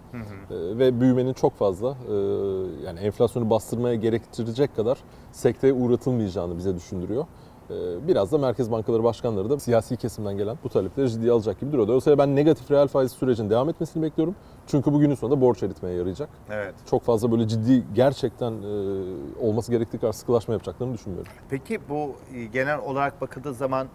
E, 0.50 0.78
ve 0.78 1.00
büyümenin 1.00 1.32
çok 1.32 1.54
fazla 1.54 1.88
e, 1.88 2.14
yani 2.86 3.00
enflasyonu 3.00 3.50
bastırmaya 3.50 3.94
gerektirecek 3.94 4.76
kadar 4.76 4.98
sekteye 5.32 5.72
uğratılmayacağını 5.72 6.58
bize 6.58 6.74
düşündürüyor. 6.76 7.24
E, 7.70 8.08
Biraz 8.08 8.32
da 8.32 8.38
merkez 8.38 8.70
bankaları 8.70 9.04
başkanları 9.04 9.50
da 9.50 9.58
siyasi 9.58 9.96
kesimden 9.96 10.36
gelen 10.36 10.56
bu 10.64 10.68
talepleri 10.68 11.10
ciddiye 11.10 11.32
alacak 11.32 11.60
gibi 11.60 11.72
duruyor. 11.72 11.88
Dolayısıyla 11.88 12.18
ben 12.18 12.36
negatif 12.36 12.70
reel 12.70 12.88
faiz 12.88 13.12
sürecinin 13.12 13.50
devam 13.50 13.68
etmesini 13.68 14.02
bekliyorum. 14.02 14.34
Çünkü 14.66 14.92
bugünün 14.92 15.14
sonunda 15.14 15.40
borç 15.40 15.62
eritmeye 15.62 15.96
yarayacak. 15.96 16.28
Evet. 16.50 16.74
Çok 16.90 17.02
fazla 17.02 17.32
böyle 17.32 17.48
ciddi 17.48 17.84
gerçekten 17.94 18.52
e, 18.52 18.66
olması 19.40 19.72
gerektiği 19.72 19.98
kadar 19.98 20.12
sıkılaşma 20.12 20.54
yapacaklarını 20.54 20.94
düşünmüyorum. 20.94 21.32
Peki 21.50 21.80
bu 21.88 22.14
e, 22.34 22.44
genel 22.44 22.78
olarak 22.78 23.20
bakıldığı 23.20 23.54
zaman 23.54 23.88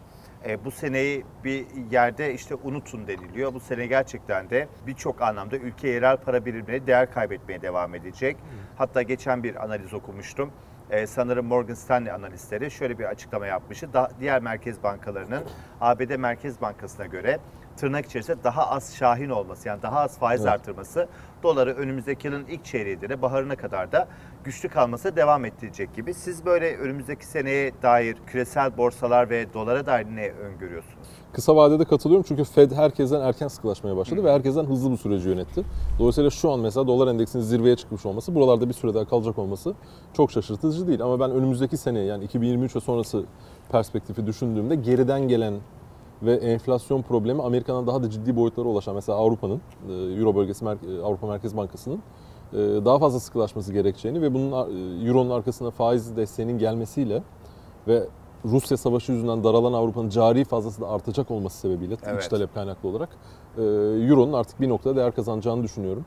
e, 0.47 0.65
bu 0.65 0.71
seneyi 0.71 1.23
bir 1.43 1.65
yerde 1.91 2.33
işte 2.33 2.55
unutun 2.63 3.07
deniliyor. 3.07 3.53
Bu 3.53 3.59
sene 3.59 3.85
gerçekten 3.85 4.49
de 4.49 4.67
birçok 4.87 5.21
anlamda 5.21 5.57
ülke 5.57 5.87
yerel 5.89 6.17
para 6.17 6.45
birimleri 6.45 6.87
değer 6.87 7.13
kaybetmeye 7.13 7.61
devam 7.61 7.95
edecek. 7.95 8.37
Hatta 8.77 9.01
geçen 9.01 9.43
bir 9.43 9.63
analiz 9.63 9.93
okumuştum. 9.93 10.49
E, 10.91 11.07
sanırım 11.07 11.45
Morgan 11.45 11.73
Stanley 11.73 12.11
analistleri 12.11 12.71
şöyle 12.71 12.99
bir 12.99 13.03
açıklama 13.05 13.47
yapmıştı. 13.47 13.93
Da, 13.93 14.11
diğer 14.19 14.41
merkez 14.41 14.83
bankalarının 14.83 15.43
ABD 15.81 16.15
Merkez 16.15 16.61
Bankası'na 16.61 17.05
göre 17.05 17.39
tırnak 17.77 18.05
içerisinde 18.05 18.43
daha 18.43 18.69
az 18.69 18.95
şahin 18.95 19.29
olması 19.29 19.67
yani 19.67 19.81
daha 19.81 19.99
az 19.99 20.19
faiz 20.19 20.41
Evet. 20.41 20.53
artırması 20.53 21.07
doları 21.43 21.73
önümüzdeki 21.73 22.27
yılın 22.27 22.45
ilk 22.45 22.65
çeyreğinde 22.65 23.09
de 23.09 23.21
baharına 23.21 23.55
kadar 23.55 23.91
da 23.91 24.07
güçlü 24.43 24.69
kalması 24.69 25.15
devam 25.15 25.45
ettirecek 25.45 25.93
gibi. 25.95 26.13
Siz 26.13 26.45
böyle 26.45 26.77
önümüzdeki 26.77 27.25
seneye 27.25 27.71
dair 27.81 28.17
küresel 28.27 28.77
borsalar 28.77 29.29
ve 29.29 29.53
dolara 29.53 29.85
dair 29.85 30.05
ne 30.05 30.29
öngörüyorsunuz? 30.29 31.07
Kısa 31.33 31.55
vadede 31.55 31.85
katılıyorum 31.85 32.25
çünkü 32.27 32.43
Fed 32.43 32.71
herkesten 32.71 33.21
erken 33.21 33.47
sıkılaşmaya 33.47 33.97
başladı 33.97 34.23
ve 34.23 34.33
herkesten 34.33 34.63
hızlı 34.63 34.91
bu 34.91 34.97
süreci 34.97 35.29
yönetti. 35.29 35.63
Dolayısıyla 35.99 36.29
şu 36.29 36.51
an 36.51 36.59
mesela 36.59 36.87
dolar 36.87 37.07
endeksinin 37.07 37.43
zirveye 37.43 37.75
çıkmış 37.75 38.05
olması, 38.05 38.35
buralarda 38.35 38.69
bir 38.69 38.73
süre 38.73 38.93
daha 38.93 39.05
kalacak 39.05 39.37
olması 39.37 39.73
çok 40.13 40.31
şaşırtıcı 40.31 40.87
değil. 40.87 41.01
Ama 41.01 41.19
ben 41.19 41.31
önümüzdeki 41.31 41.77
sene 41.77 41.99
yani 41.99 42.23
2023 42.23 42.75
ve 42.75 42.79
sonrası 42.79 43.23
perspektifi 43.71 44.27
düşündüğümde 44.27 44.75
geriden 44.75 45.27
gelen 45.27 45.53
ve 46.23 46.33
enflasyon 46.33 47.01
problemi 47.01 47.41
Amerika'dan 47.41 47.87
daha 47.87 48.03
da 48.03 48.09
ciddi 48.09 48.35
boyutlara 48.35 48.67
ulaşan 48.67 48.95
mesela 48.95 49.17
Avrupa'nın, 49.17 49.61
e, 49.89 49.93
Euro 49.93 50.35
bölgesi 50.35 50.65
e, 50.65 51.01
Avrupa 51.03 51.27
Merkez 51.27 51.57
Bankası'nın 51.57 51.99
e, 52.53 52.57
daha 52.57 52.99
fazla 52.99 53.19
sıkılaşması 53.19 53.73
gerekeceğini 53.73 54.21
ve 54.21 54.33
bunun 54.33 54.51
Euro'nun 55.05 55.29
arkasında 55.29 55.71
faiz 55.71 56.17
desteğinin 56.17 56.57
gelmesiyle 56.57 57.23
ve 57.87 58.07
Rusya 58.45 58.77
savaşı 58.77 59.11
yüzünden 59.11 59.43
daralan 59.43 59.73
Avrupa'nın 59.73 60.09
cari 60.09 60.45
fazlası 60.45 60.81
da 60.81 60.89
artacak 60.89 61.31
olması 61.31 61.57
sebebiyle 61.57 61.95
Evet. 62.03 62.23
iç 62.23 62.27
talep 62.29 62.53
kaynaklı 62.53 62.89
olarak 62.89 63.09
Euro'nun 64.09 64.33
artık 64.33 64.61
bir 64.61 64.69
noktada 64.69 64.95
değer 64.95 65.15
kazanacağını 65.15 65.63
düşünüyorum. 65.63 66.05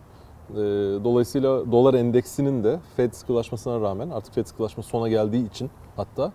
Dolayısıyla 1.05 1.73
dolar 1.73 1.95
endeksinin 1.95 2.65
de 2.65 2.81
Fed 2.97 3.13
sıkılaşmasına 3.13 3.81
rağmen 3.81 4.11
artık 4.11 4.35
Fed 4.35 4.47
sıkılaşması 4.47 4.89
sona 4.89 5.09
geldiği 5.09 5.49
için 5.49 5.71
hatta 5.97 6.33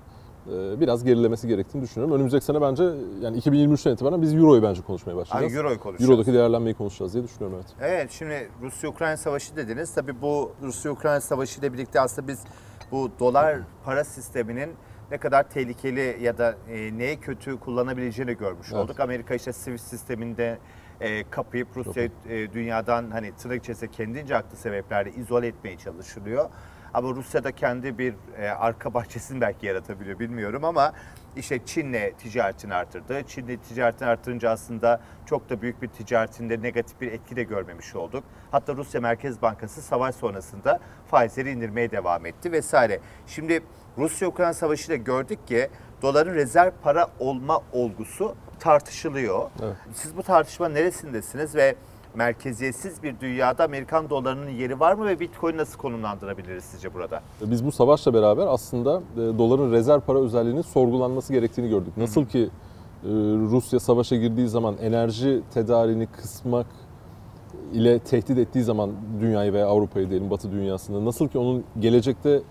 biraz 0.79 1.03
gerilemesi 1.03 1.47
gerektiğini 1.47 1.83
düşünüyorum. 1.83 2.15
Önümüzdeki 2.15 2.45
sene 2.45 2.61
bence 2.61 2.83
yani 3.21 3.37
2023'ten 3.37 3.91
itibaren 3.93 4.21
biz 4.21 4.33
Euro'yu 4.33 4.63
bence 4.63 4.81
konuşmaya 4.81 5.15
başlayacağız. 5.15 5.55
Euro'yu 5.55 5.79
konuşacağız. 5.79 6.09
Euro'daki 6.09 6.33
değerlenmeyi 6.33 6.75
konuşacağız 6.75 7.13
diye 7.13 7.23
düşünüyorum 7.23 7.57
evet. 7.57 7.91
Evet 7.91 8.11
şimdi 8.11 8.49
Rusya-Ukrayna 8.61 9.17
savaşı 9.17 9.55
dediniz. 9.55 9.93
Tabii 9.93 10.21
bu 10.21 10.51
Rusya-Ukrayna 10.63 11.21
savaşı 11.21 11.59
ile 11.59 11.73
birlikte 11.73 12.01
aslında 12.01 12.27
biz 12.27 12.39
bu 12.91 13.11
dolar 13.19 13.59
para 13.85 14.03
sisteminin 14.03 14.69
ne 15.11 15.17
kadar 15.17 15.49
tehlikeli 15.49 16.17
ya 16.21 16.37
da 16.37 16.55
e, 16.69 16.97
neye 16.97 17.15
kötü 17.15 17.59
kullanabileceğini 17.59 18.37
görmüş 18.37 18.67
Evet. 18.71 18.83
olduk. 18.83 18.99
Amerika 18.99 19.35
işte 19.35 19.53
Swift 19.53 19.83
sisteminde 19.83 20.57
e, 21.01 21.29
kapayıp 21.29 21.67
Rusya 21.75 22.03
e, 22.03 22.53
dünyadan 22.53 23.11
hani 23.11 23.35
tırnak 23.35 23.63
içerisinde 23.63 23.91
kendince 23.91 24.33
haklı 24.33 24.57
sebeplerle 24.57 25.11
izole 25.11 25.47
etmeye 25.47 25.77
çalışılıyor. 25.77 26.49
Ama 26.93 27.09
Rusya 27.09 27.43
da 27.43 27.51
kendi 27.51 27.97
bir 27.97 28.13
e, 28.37 28.49
arka 28.49 28.93
bahçesini 28.93 29.41
belki 29.41 29.65
yaratabiliyor 29.65 30.19
bilmiyorum 30.19 30.63
ama 30.63 30.93
işte 31.35 31.65
Çin'le 31.65 32.17
ticaretini 32.17 32.73
artırdı. 32.73 33.23
Çin'le 33.27 33.57
ticaretini 33.57 34.07
artırınca 34.07 34.49
aslında 34.49 35.01
çok 35.25 35.49
da 35.49 35.61
büyük 35.61 35.81
bir 35.81 35.87
ticaretinde 35.87 36.61
negatif 36.61 37.01
bir 37.01 37.11
etki 37.11 37.35
de 37.35 37.43
görmemiş 37.43 37.95
olduk. 37.95 38.23
Hatta 38.51 38.75
Rusya 38.75 39.01
Merkez 39.01 39.41
Bankası 39.41 39.81
savaş 39.81 40.15
sonrasında 40.15 40.79
faizleri 41.11 41.51
indirmeye 41.51 41.91
devam 41.91 42.25
etti 42.25 42.51
vesaire. 42.51 42.99
Şimdi 43.27 43.63
Rusya-Ukrayna 43.97 44.53
savaşıyla 44.53 44.95
gördük 44.95 45.47
ki 45.47 45.69
doların 46.01 46.35
rezerv 46.35 46.71
para 46.83 47.07
olma 47.19 47.61
olgusu 47.71 48.35
tartışılıyor. 48.59 49.49
Evet. 49.63 49.75
Siz 49.93 50.17
bu 50.17 50.23
tartışma 50.23 50.69
neresindesiniz 50.69 51.55
ve 51.55 51.75
merkeziyetsiz 52.15 53.03
bir 53.03 53.19
dünyada 53.19 53.63
Amerikan 53.63 54.09
dolarının 54.09 54.49
yeri 54.49 54.79
var 54.79 54.93
mı 54.93 55.05
ve 55.05 55.19
Bitcoin 55.19 55.57
nasıl 55.57 55.77
konumlandırabiliriz 55.77 56.63
sizce 56.63 56.93
burada? 56.93 57.21
Biz 57.41 57.65
bu 57.65 57.71
savaşla 57.71 58.13
beraber 58.13 58.47
aslında 58.47 59.01
e, 59.13 59.17
doların 59.17 59.71
rezerv 59.71 59.99
para 59.99 60.19
özelliğinin 60.19 60.61
sorgulanması 60.61 61.33
gerektiğini 61.33 61.69
gördük. 61.69 61.97
Nasıl 61.97 62.25
ki 62.25 62.39
e, 63.03 63.09
Rusya 63.51 63.79
savaşa 63.79 64.15
girdiği 64.15 64.47
zaman 64.47 64.77
enerji 64.77 65.41
tedariğini 65.53 66.07
kısmak 66.07 66.65
ile 67.73 67.99
tehdit 67.99 68.37
ettiği 68.37 68.63
zaman 68.63 68.91
dünyayı 69.21 69.53
veya 69.53 69.67
Avrupa'yı 69.67 70.09
diyelim 70.09 70.29
Batı 70.29 70.51
dünyasında 70.51 71.05
nasıl 71.05 71.27
ki 71.27 71.37
onun 71.37 71.63
gelecekte 71.79 72.41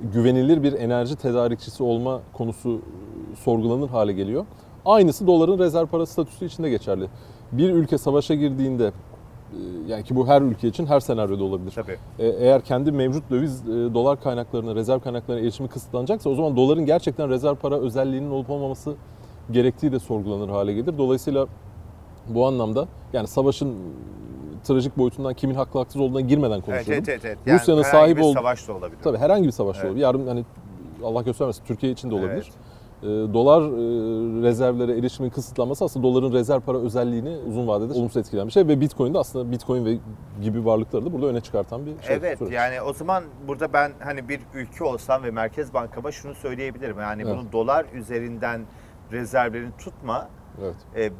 güvenilir 0.00 0.62
bir 0.62 0.72
enerji 0.72 1.16
tedarikçisi 1.16 1.82
olma 1.82 2.20
konusu 2.32 2.80
e, 3.32 3.36
sorgulanır 3.36 3.88
hale 3.88 4.12
geliyor. 4.12 4.46
Aynısı 4.84 5.26
doların 5.26 5.58
rezerv 5.58 5.86
para 5.86 6.06
statüsü 6.06 6.44
içinde 6.44 6.70
geçerli. 6.70 7.08
Bir 7.52 7.70
ülke 7.70 7.98
savaşa 7.98 8.34
girdiğinde 8.34 8.86
e, 8.86 8.92
yani 9.88 10.04
ki 10.04 10.16
bu 10.16 10.28
her 10.28 10.42
ülke 10.42 10.68
için 10.68 10.86
her 10.86 11.00
senaryoda 11.00 11.44
olabilir. 11.44 11.72
Tabii. 11.74 11.98
E, 12.18 12.26
eğer 12.26 12.60
kendi 12.60 12.92
mevcut 12.92 13.30
döviz 13.30 13.62
e, 13.62 13.94
dolar 13.94 14.20
kaynaklarına, 14.22 14.74
rezerv 14.74 15.00
kaynaklarına 15.00 15.40
erişimi 15.42 15.68
kısıtlanacaksa 15.68 16.30
o 16.30 16.34
zaman 16.34 16.56
doların 16.56 16.86
gerçekten 16.86 17.28
rezerv 17.30 17.54
para 17.54 17.78
özelliğinin 17.78 18.30
olup 18.30 18.50
olmaması 18.50 18.94
gerektiği 19.50 19.92
de 19.92 19.98
sorgulanır 19.98 20.48
hale 20.48 20.72
gelir. 20.72 20.98
Dolayısıyla 20.98 21.46
bu 22.28 22.46
anlamda 22.46 22.88
yani 23.12 23.26
savaşın 23.26 23.74
trajik 24.64 24.98
boyutundan 24.98 25.34
kimin 25.34 25.54
haklı 25.54 25.80
haksız 25.80 26.00
olduğuna 26.00 26.20
girmeden 26.20 26.60
konuşalım. 26.60 26.92
evet, 26.92 27.08
evet. 27.08 27.20
evet. 27.24 27.38
Yani 27.46 27.60
Rusya'nın 27.60 27.82
herhangi 27.82 27.98
sahibi 28.04 28.20
bir 28.20 28.24
ol- 28.26 28.32
savaş 28.34 28.68
da 28.68 28.72
olabilir. 28.72 28.98
Tabii 29.04 29.18
herhangi 29.18 29.46
bir 29.46 29.52
savaş 29.52 29.76
Evet. 29.76 29.86
olabilir. 29.86 30.02
Yarın 30.02 30.26
hani 30.26 30.44
Allah 31.04 31.22
göstermesin 31.22 31.64
Türkiye 31.64 31.92
için 31.92 32.10
de 32.10 32.14
olabilir. 32.14 32.32
Evet. 32.32 32.52
E, 33.02 33.06
dolar 33.06 33.62
e, 33.62 34.42
rezervlere 34.42 34.98
erişimin 34.98 35.30
kısıtlanması 35.30 35.84
aslında 35.84 36.06
doların 36.06 36.32
rezerv 36.32 36.60
para 36.60 36.78
özelliğini 36.78 37.36
uzun 37.48 37.68
vadede 37.68 37.92
olumsuz 37.92 38.16
etkileyen 38.16 38.46
bir 38.46 38.52
şey 38.52 38.68
ve 38.68 38.80
Bitcoin 38.80 39.14
de 39.14 39.18
aslında 39.18 39.52
Bitcoin 39.52 39.84
ve 39.84 39.98
gibi 40.42 40.64
varlıkları 40.64 41.06
da 41.06 41.12
burada 41.12 41.26
öne 41.26 41.40
çıkartan 41.40 41.86
bir 41.86 42.02
şey. 42.02 42.16
Evet 42.16 42.38
süreç. 42.38 42.52
yani 42.52 42.82
o 42.82 42.92
zaman 42.92 43.24
burada 43.48 43.72
ben 43.72 43.92
hani 44.00 44.28
bir 44.28 44.40
ülke 44.54 44.84
olsam 44.84 45.22
ve 45.22 45.30
Merkez 45.30 45.74
Bankama 45.74 46.12
şunu 46.12 46.34
söyleyebilirim. 46.34 46.98
Yani 47.00 47.22
Evet. 47.22 47.34
bunu 47.34 47.52
dolar 47.52 47.86
üzerinden 47.94 48.60
rezervlerini 49.12 49.76
tutma. 49.78 50.28
Evet. 50.62 50.74
e, 50.96 51.12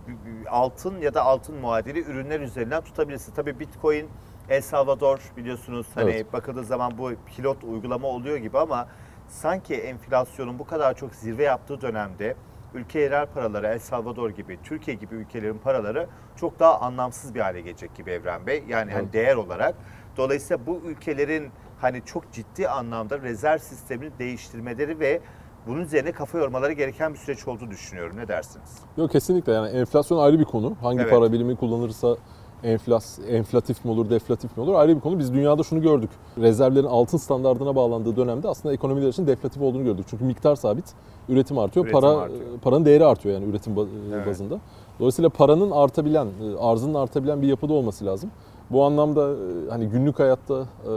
altın 0.50 1.00
ya 1.00 1.14
da 1.14 1.22
altın 1.22 1.56
muadili 1.56 2.00
ürünler 2.00 2.40
üzerinden 2.40 2.82
tutabilirsin. 2.84 3.34
Tabii 3.34 3.60
Bitcoin 3.60 4.08
El 4.48 4.62
Salvador 4.62 5.32
biliyorsunuz 5.36 5.86
hani 5.94 6.10
Evet. 6.10 6.32
bakıldığı 6.32 6.64
zaman 6.64 6.98
bu 6.98 7.10
pilot 7.36 7.64
uygulama 7.64 8.08
oluyor 8.08 8.36
gibi 8.36 8.58
ama 8.58 8.86
sanki 9.32 9.74
enflasyonun 9.74 10.58
bu 10.58 10.66
kadar 10.66 10.94
çok 10.94 11.14
zirve 11.14 11.42
yaptığı 11.42 11.80
dönemde 11.80 12.34
ülke 12.74 13.00
yerel 13.00 13.26
paraları 13.26 13.66
El 13.66 13.78
Salvador 13.78 14.30
gibi, 14.30 14.58
Türkiye 14.64 14.96
gibi 14.96 15.14
ülkelerin 15.14 15.58
paraları 15.58 16.06
çok 16.36 16.60
daha 16.60 16.80
anlamsız 16.80 17.34
bir 17.34 17.40
hale 17.40 17.60
gelecek 17.60 17.94
gibi 17.94 18.10
Evren 18.10 18.46
Bey. 18.46 18.64
Yani 18.68 18.92
hani 18.92 19.02
Evet. 19.02 19.12
değer 19.12 19.36
olarak. 19.36 19.74
Dolayısıyla 20.16 20.66
bu 20.66 20.80
ülkelerin 20.84 21.50
hani 21.80 22.02
çok 22.04 22.32
ciddi 22.32 22.68
anlamda 22.68 23.20
rezerv 23.20 23.58
sistemini 23.58 24.10
değiştirmeleri 24.18 25.00
ve 25.00 25.20
bunun 25.66 25.80
üzerine 25.80 26.12
kafa 26.12 26.38
yormaları 26.38 26.72
gereken 26.72 27.14
bir 27.14 27.18
süreç 27.18 27.48
olduğunu 27.48 27.70
düşünüyorum. 27.70 28.16
Ne 28.16 28.28
dersiniz? 28.28 28.78
Yok 28.96 29.10
kesinlikle 29.10 29.52
yani 29.52 29.68
enflasyon 29.68 30.18
ayrı 30.18 30.38
bir 30.38 30.44
konu. 30.44 30.76
Hangi 30.82 31.00
Evet. 31.00 31.10
para 31.10 31.32
birimi 31.32 31.56
kullanırsa 31.56 32.16
enflas, 32.64 33.18
enflatif 33.28 33.84
mi 33.84 33.90
olur, 33.90 34.10
deflatif 34.10 34.56
mi 34.56 34.62
olur 34.62 34.74
ayrı 34.74 34.96
bir 34.96 35.00
konu. 35.00 35.18
Biz 35.18 35.34
dünyada 35.34 35.62
şunu 35.62 35.82
gördük. 35.82 36.10
Rezervlerin 36.38 36.86
altın 36.86 37.18
standardına 37.18 37.76
bağlandığı 37.76 38.16
dönemde 38.16 38.48
aslında 38.48 38.74
ekonomiler 38.74 39.08
için 39.08 39.26
deflatif 39.26 39.62
olduğunu 39.62 39.84
gördük. 39.84 40.06
Çünkü 40.10 40.24
miktar 40.24 40.56
sabit, 40.56 40.84
üretim 41.28 41.58
artıyor. 41.58 41.86
Üretim 41.86 42.00
para 42.00 42.16
artıyor. 42.16 42.40
paranın 42.62 42.84
değeri 42.84 43.04
artıyor 43.04 43.34
yani 43.34 43.50
üretim 43.50 43.74
Evet. 44.12 44.26
bazında. 44.26 44.60
Dolayısıyla 45.00 45.28
paranın 45.30 45.70
artabilen, 45.70 46.26
e, 46.26 46.58
arzının 46.58 46.94
artabilen 46.94 47.42
bir 47.42 47.46
yapıda 47.46 47.72
olması 47.72 48.06
lazım. 48.06 48.30
Bu 48.70 48.84
anlamda 48.84 49.30
e, 49.30 49.70
hani 49.70 49.86
günlük 49.86 50.18
hayatta 50.18 50.66
e, 50.86 50.94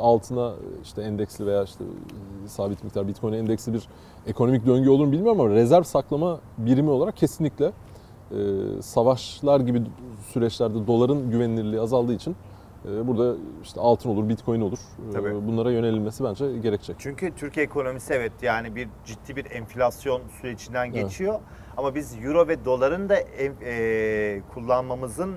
altına 0.00 0.52
işte 0.82 1.02
endeksli 1.02 1.46
veya 1.46 1.62
işte 1.64 1.84
e, 2.44 2.48
sabit 2.48 2.84
miktar 2.84 3.08
Bitcoin'e 3.08 3.36
endeksli 3.36 3.72
bir 3.72 3.88
ekonomik 4.26 4.66
döngü 4.66 4.90
olur 4.90 5.06
mu 5.06 5.12
bilmiyorum 5.12 5.40
ama 5.40 5.50
rezerv 5.50 5.82
saklama 5.82 6.38
birimi 6.58 6.90
olarak 6.90 7.16
kesinlikle 7.16 7.72
e, 8.30 8.36
savaşlar 8.82 9.60
gibi 9.60 9.82
süreçlerde 10.32 10.86
doların 10.86 11.30
güvenilirliği 11.30 11.80
azaldığı 11.80 12.14
için 12.14 12.36
e, 12.88 13.06
burada 13.06 13.36
işte 13.62 13.80
altın 13.80 14.10
olur, 14.10 14.28
Bitcoin 14.28 14.60
olur. 14.60 14.78
E, 15.14 15.46
bunlara 15.46 15.70
yönelilmesi 15.70 16.24
bence 16.24 16.58
gerekecek. 16.58 16.96
Çünkü 16.98 17.34
Türkiye 17.36 17.66
ekonomisi 17.66 18.14
evet 18.14 18.32
yani 18.42 18.76
bir 18.76 18.88
ciddi 19.04 19.36
bir 19.36 19.50
enflasyon 19.50 20.22
sürecinden 20.40 20.84
Evet. 20.84 20.94
geçiyor. 20.94 21.40
Ama 21.76 21.94
biz 21.94 22.24
euro 22.24 22.48
ve 22.48 22.64
doların 22.64 23.08
da 23.08 23.16
e, 23.16 24.42
kullanmamızın 24.54 25.34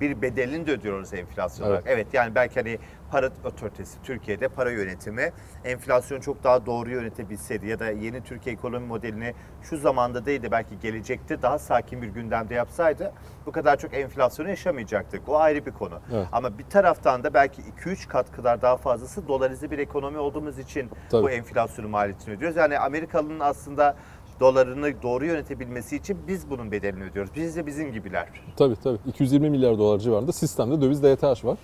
bir 0.00 0.22
bedelini 0.22 0.66
de 0.66 0.72
ödüyoruz 0.72 1.14
enflasyon 1.14 1.66
Evet. 1.66 1.72
olarak. 1.78 1.84
Evet 1.86 2.06
yani 2.12 2.34
belki 2.34 2.54
hani 2.54 2.78
para 3.10 3.30
otoritesi 3.44 4.02
Türkiye'de 4.02 4.48
para 4.48 4.70
yönetimi 4.70 5.32
enflasyonu 5.64 6.22
çok 6.22 6.44
daha 6.44 6.66
doğru 6.66 6.90
yönetebilseydi 6.90 7.66
ya 7.66 7.78
da 7.78 7.90
yeni 7.90 8.24
Türkiye 8.24 8.54
ekonomi 8.54 8.86
modelini 8.86 9.34
şu 9.62 9.76
zamanda 9.76 10.26
değil 10.26 10.42
de 10.42 10.50
belki 10.50 10.78
gelecekte 10.78 11.42
daha 11.42 11.58
sakin 11.58 12.02
bir 12.02 12.08
gündemde 12.08 12.54
yapsaydı 12.54 13.12
bu 13.46 13.52
kadar 13.52 13.76
çok 13.76 13.94
enflasyonu 13.94 14.48
yaşamayacaktık. 14.48 15.28
O 15.28 15.38
ayrı 15.38 15.66
bir 15.66 15.72
konu. 15.72 16.00
Evet. 16.14 16.26
Ama 16.32 16.58
bir 16.58 16.64
taraftan 16.64 17.24
da 17.24 17.34
belki 17.34 17.62
2-3 17.62 18.08
kat 18.08 18.32
kadar 18.32 18.62
daha 18.62 18.76
fazlası 18.76 19.28
dolarize 19.28 19.70
bir 19.70 19.78
ekonomi 19.78 20.18
olduğumuz 20.18 20.58
için 20.58 20.90
Tabii. 21.10 21.22
bu 21.22 21.30
enflasyonun 21.30 21.90
maliyetini 21.90 22.34
ödüyoruz. 22.34 22.56
Yani 22.56 22.78
Amerikalı'nın 22.78 23.40
aslında 23.40 23.96
dolarını 24.40 25.02
doğru 25.02 25.26
yönetebilmesi 25.26 25.96
için 25.96 26.18
biz 26.28 26.50
bunun 26.50 26.72
bedelini 26.72 27.04
ödüyoruz. 27.04 27.30
Biz 27.36 27.56
de 27.56 27.66
bizim 27.66 27.92
gibiler. 27.92 28.28
Tabii 28.56 28.76
tabii. 28.76 28.98
220 29.06 29.50
milyar 29.50 29.78
dolar 29.78 29.98
civarında 29.98 30.32
sistemde 30.32 30.80
döviz 30.80 31.02
DTH 31.02 31.44
var. 31.44 31.58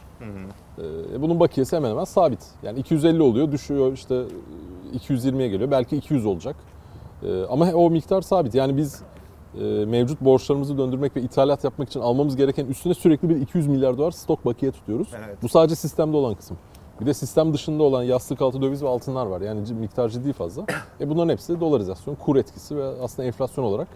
E, 1.12 1.22
bunun 1.22 1.40
bakiyesi 1.40 1.76
hemen 1.76 1.90
hemen 1.90 2.04
sabit. 2.04 2.40
Yani 2.62 2.78
250 2.78 3.22
oluyor, 3.22 3.52
düşüyor 3.52 3.92
işte 3.92 4.14
e, 4.94 4.96
220'ye 4.96 5.48
geliyor. 5.48 5.70
Belki 5.70 5.96
200 5.96 6.26
olacak. 6.26 6.56
E, 7.22 7.44
ama 7.44 7.72
o 7.72 7.90
miktar 7.90 8.22
sabit. 8.22 8.54
Yani 8.54 8.76
biz 8.76 9.02
e, 9.60 9.64
mevcut 9.64 10.20
borçlarımızı 10.20 10.78
döndürmek 10.78 11.16
ve 11.16 11.20
ithalat 11.20 11.64
yapmak 11.64 11.88
için 11.88 12.00
almamız 12.00 12.36
gereken 12.36 12.66
üstüne 12.66 12.94
sürekli 12.94 13.28
bir 13.28 13.36
200 13.36 13.66
milyar 13.66 13.98
dolar 13.98 14.10
stok 14.10 14.44
bakiye 14.44 14.72
tutuyoruz. 14.72 15.08
Evet. 15.26 15.38
Bu 15.42 15.48
sadece 15.48 15.74
sistemde 15.74 16.16
olan 16.16 16.34
kısım. 16.34 16.56
Bir 17.00 17.06
de 17.06 17.14
sistem 17.14 17.54
dışında 17.54 17.82
olan 17.82 18.02
yastık 18.02 18.42
altı 18.42 18.62
döviz 18.62 18.82
ve 18.82 18.88
altınlar 18.88 19.26
var. 19.26 19.40
Yani 19.40 19.72
miktar 19.72 20.08
ciddi 20.08 20.32
fazla. 20.32 20.64
E 21.00 21.08
bunların 21.08 21.32
hepsi 21.32 21.60
dolarizasyon, 21.60 22.14
kur 22.14 22.36
etkisi 22.36 22.76
ve 22.76 22.84
aslında 22.84 23.26
enflasyon 23.26 23.64
olarak 23.64 23.88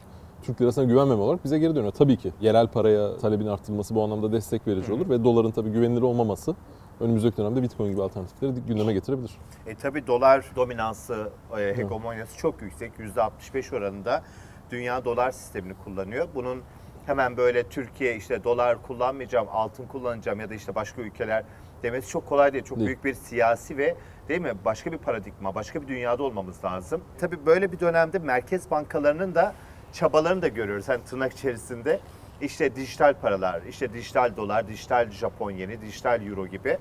Türk 0.43 0.61
lirasına 0.61 0.85
güvenmeme 0.85 1.23
olarak 1.23 1.45
bize 1.45 1.59
geri 1.59 1.75
dönüyor. 1.75 1.93
Tabii 1.93 2.17
ki 2.17 2.33
yerel 2.41 2.67
paraya 2.67 3.17
talebin 3.17 3.47
arttırılması 3.47 3.95
bu 3.95 4.03
anlamda 4.03 4.33
destek 4.33 4.67
verici 4.67 4.93
olur 4.93 5.09
ve 5.11 5.25
doların 5.25 5.51
tabii 5.51 5.71
güvenilir 5.71 6.03
olmaması 6.03 6.55
önümüzdeki 7.01 7.37
dönemde 7.37 7.63
Bitcoin 7.63 7.91
gibi 7.91 8.03
alternatifleri 8.03 8.53
gündeme 8.69 8.93
getirebilir. 8.93 9.31
E 9.67 9.75
tabi 9.75 10.07
dolar 10.07 10.45
dominansı, 10.57 11.31
e, 11.59 11.77
hegemonyası 11.77 12.37
çok 12.37 12.63
yüksek. 12.63 12.93
%65 12.99 13.77
oranında 13.77 14.23
dünya 14.71 15.05
dolar 15.05 15.31
sistemini 15.31 15.75
kullanıyor. 15.85 16.29
Bunun 16.35 16.63
hemen 17.07 17.37
böyle 17.37 17.63
Türkiye 17.63 18.17
işte 18.17 18.45
dolar 18.45 18.83
kullanmayacağım, 18.83 19.47
altın 19.53 19.87
kullanacağım 19.87 20.41
ya 20.41 20.51
da 20.51 20.55
işte 20.55 20.75
başka 20.75 21.03
ülkeler 21.03 21.45
demesi 21.83 22.09
çok 22.09 22.27
kolay 22.27 22.53
değil. 22.53 22.65
Çok 22.65 22.79
Değil. 22.79 22.87
büyük 22.87 23.05
bir 23.05 23.15
siyasi 23.15 23.79
ve 23.79 23.95
değil 24.29 24.41
mi 24.41 24.53
başka 24.65 24.93
bir 24.93 24.99
paradigma, 24.99 25.55
başka 25.55 25.83
bir 25.83 25.89
dünyada 25.89 26.23
olmamız 26.23 26.65
lazım. 26.65 27.01
Tabi 27.21 27.47
böyle 27.47 27.73
bir 27.73 27.81
dönemde 27.81 28.19
merkez 28.19 28.71
bankalarının 28.71 29.35
da 29.35 29.55
çabalarını 29.93 30.43
da 30.43 30.49
görüyoruz. 30.49 30.89
Hani 30.89 31.05
tırnak 31.05 31.33
içerisinde 31.33 32.01
işte 32.41 32.77
dijital 32.77 33.15
paralar, 33.15 33.63
işte 33.69 33.93
dijital 33.93 34.37
dolar, 34.37 34.69
dijital 34.69 35.11
Japon 35.11 35.51
yeni, 35.51 35.81
dijital 35.81 36.27
euro 36.27 36.47
gibi. 36.47 36.79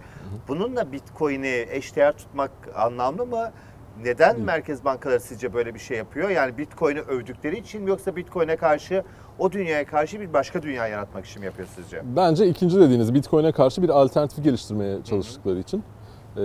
Bununla 0.48 0.92
Bitcoin'i 0.92 1.66
eşdeğer 1.70 2.18
tutmak 2.18 2.52
anlamlı 2.76 3.26
mı? 3.26 3.52
Neden 4.04 4.40
merkez 4.40 4.86
bankaları 4.86 5.20
sizce 5.20 5.54
böyle 5.54 5.74
bir 5.74 5.80
şey 5.80 5.98
yapıyor? 5.98 6.30
Yani 6.30 6.58
Bitcoin'i 6.58 7.00
övdükleri 7.00 7.58
için 7.58 7.82
mi 7.82 7.90
yoksa 7.90 8.16
Bitcoin'e 8.16 8.56
karşı 8.56 9.04
o 9.40 9.52
dünyaya 9.52 9.86
karşı 9.86 10.22
bir 10.22 10.34
başka 10.34 10.62
dünya 10.62 10.88
yaratmak 10.88 11.26
için 11.26 11.40
mi 11.40 11.46
yapıyor 11.46 11.68
sizce? 11.76 12.02
Bence 12.16 12.48
ikinci 12.48 12.80
dediğiniz 12.80 13.14
Bitcoin'e 13.14 13.52
karşı 13.52 13.82
bir 13.82 13.90
alternatif 13.90 14.44
geliştirmeye 14.44 15.04
çalıştıkları 15.04 15.60
için. 15.60 15.84
Ee, 16.38 16.42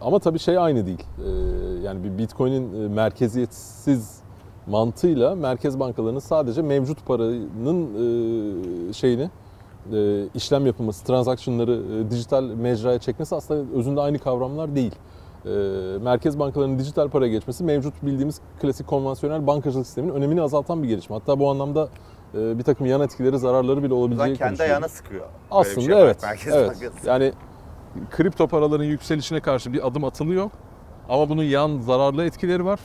ama 0.00 0.18
tabii 0.18 0.38
şey 0.38 0.58
aynı 0.58 0.86
değil. 0.86 1.02
Ee, 1.18 1.30
yani 1.82 2.04
bir 2.04 2.18
Bitcoin'in 2.18 2.84
e, 2.84 2.88
merkeziyetsiz 2.88 4.18
mantığıyla 4.66 5.34
merkez 5.34 5.80
bankalarının 5.80 6.20
sadece 6.20 6.62
mevcut 6.62 7.06
paranın 7.06 7.88
e, 8.90 8.92
şeyini 8.92 9.30
e, 9.92 10.24
işlem 10.34 10.66
yapılması, 10.66 11.04
transaction'ları 11.04 11.72
e, 11.72 12.10
dijital 12.10 12.42
mecraya 12.42 12.98
çekmesi 12.98 13.34
aslında 13.34 13.78
özünde 13.78 14.00
aynı 14.00 14.18
kavramlar 14.18 14.76
değil. 14.76 14.94
E, 15.46 15.50
merkez 16.02 16.38
bankalarının 16.38 16.78
dijital 16.78 17.08
paraya 17.08 17.30
geçmesi 17.30 17.64
mevcut 17.64 18.02
bildiğimiz 18.02 18.40
klasik 18.60 18.86
konvansiyonel 18.86 19.46
bankacılık 19.46 19.86
sisteminin 19.86 20.14
önemini 20.14 20.42
azaltan 20.42 20.82
bir 20.82 20.88
gelişme. 20.88 21.16
Hatta 21.16 21.38
bu 21.38 21.50
anlamda 21.50 21.88
e, 22.34 22.58
bir 22.58 22.62
takım 22.62 22.86
yan 22.86 23.00
etkileri, 23.00 23.38
zararları 23.38 23.82
bile 23.82 23.94
olabileceği 23.94 24.36
kendi 24.36 24.62
ayağına 24.62 24.88
sıkıyor. 24.88 25.26
Bir 25.26 25.30
Aslında 25.50 25.86
şey 25.86 26.02
evet. 26.02 26.22
Merkez 26.22 26.54
evet. 26.54 26.68
Bankası. 26.68 27.08
Yani 27.08 27.32
kripto 28.10 28.48
paraların 28.48 28.84
yükselişine 28.84 29.40
karşı 29.40 29.72
bir 29.72 29.86
adım 29.86 30.04
atılıyor. 30.04 30.50
Ama 31.08 31.28
bunun 31.28 31.42
yan 31.42 31.78
zararlı 31.80 32.24
etkileri 32.24 32.64
var. 32.64 32.80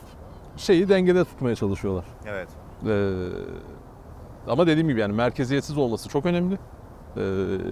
Şeyi 0.58 0.90
dengede 0.90 1.24
tutmaya 1.24 1.56
çalışıyorlar. 1.56 2.06
Evet. 2.26 2.48
Ee, 2.88 3.14
ama 4.48 4.68
dediğim 4.68 4.88
gibi 4.88 5.00
yani 5.00 5.14
merkeziyetsiz 5.14 5.78
olması 5.78 6.10
çok 6.10 6.26
önemli. 6.26 6.60
Ee, 7.18 7.22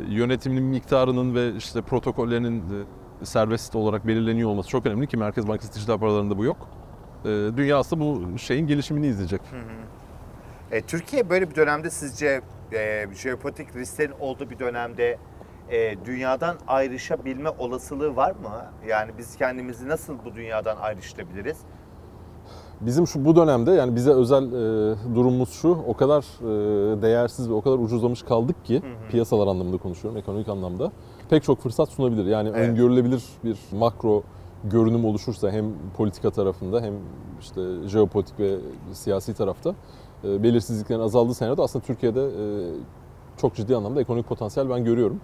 yönetiminin 0.10 0.64
miktarının 0.64 1.36
ve 1.36 1.56
işte 1.56 1.82
protokollerinin 1.82 2.60
e, 2.60 2.84
serbest 3.24 3.76
olarak 3.76 4.08
belirleniyor 4.08 4.50
olması 4.50 4.70
çok 4.70 4.86
önemli 4.86 5.08
ki 5.08 5.18
Merkez 5.18 5.48
Bankası 5.48 5.74
dijital 5.74 5.98
paralarında 5.98 6.38
bu 6.38 6.44
yok. 6.44 6.58
Ee, 7.26 7.30
dünya 7.58 7.78
aslında 7.78 8.04
bu 8.04 8.38
şeyin 8.38 8.68
gelişimini 8.68 9.08
izleyecek. 9.08 9.42
E, 10.72 10.82
Türkiye 10.82 11.30
böyle 11.30 11.50
bir 11.50 11.56
dönemde 11.56 11.90
sizce 11.90 12.42
e, 12.74 13.06
jeopolitik 13.16 13.76
risklerin 13.76 14.14
olduğu 14.20 14.50
bir 14.50 14.60
dönemde 14.60 15.18
e, 15.70 16.06
dünyadan 16.06 16.58
ayrışabilme 16.68 17.50
olasılığı 17.50 18.16
var 18.16 18.32
mı? 18.32 18.66
Yani 18.88 19.12
biz 19.18 19.38
kendimizi 19.38 19.90
nasıl 19.90 20.14
bu 20.26 20.36
dünyadan 20.36 20.78
ayrıştırabiliriz? 20.78 21.58
bizim 22.82 23.08
şu 23.08 23.26
bu 23.26 23.36
dönemde 23.36 23.72
yani 23.72 23.96
bize 23.96 24.12
özel 24.12 24.44
e, 24.44 24.96
durumumuz 25.16 25.50
şu 25.50 25.70
o 25.88 25.94
kadar 25.94 26.24
e, 26.42 27.02
değersiz 27.02 27.50
ve 27.50 27.54
o 27.54 27.62
kadar 27.62 27.78
ucuzlamış 27.78 28.24
kaldık 28.24 28.66
ki 28.66 28.82
piyasalar 29.10 29.48
anlamında 29.48 29.78
konuşuyorum 29.78 30.20
ekonomik 30.20 30.48
anlamda 30.50 30.92
pek 31.30 31.44
çok 31.44 31.60
fırsat 31.62 31.90
sunabilir. 31.90 32.26
Yani 32.26 32.50
Evet. 32.56 32.70
öngörülebilir 32.70 33.24
bir 33.44 33.58
makro 33.72 34.24
görünüm 34.64 35.06
oluşursa 35.06 35.52
hem 35.52 35.66
politika 35.98 36.30
tarafında 36.32 36.82
hem 36.82 36.94
işte 37.40 37.62
jeopolitik 37.88 38.40
ve 38.40 38.56
siyasi 38.94 39.34
tarafta 39.34 39.76
e, 40.24 40.44
belirsizliklerin 40.44 41.00
azaldığı 41.00 41.34
senaryoda 41.34 41.64
aslında 41.64 41.86
Türkiye'de 41.86 42.22
e, 42.26 42.44
çok 43.42 43.56
ciddi 43.56 43.76
anlamda 43.76 44.02
ekonomik 44.02 44.28
potansiyel 44.28 44.70
ben 44.70 44.84
görüyorum. 44.86 45.22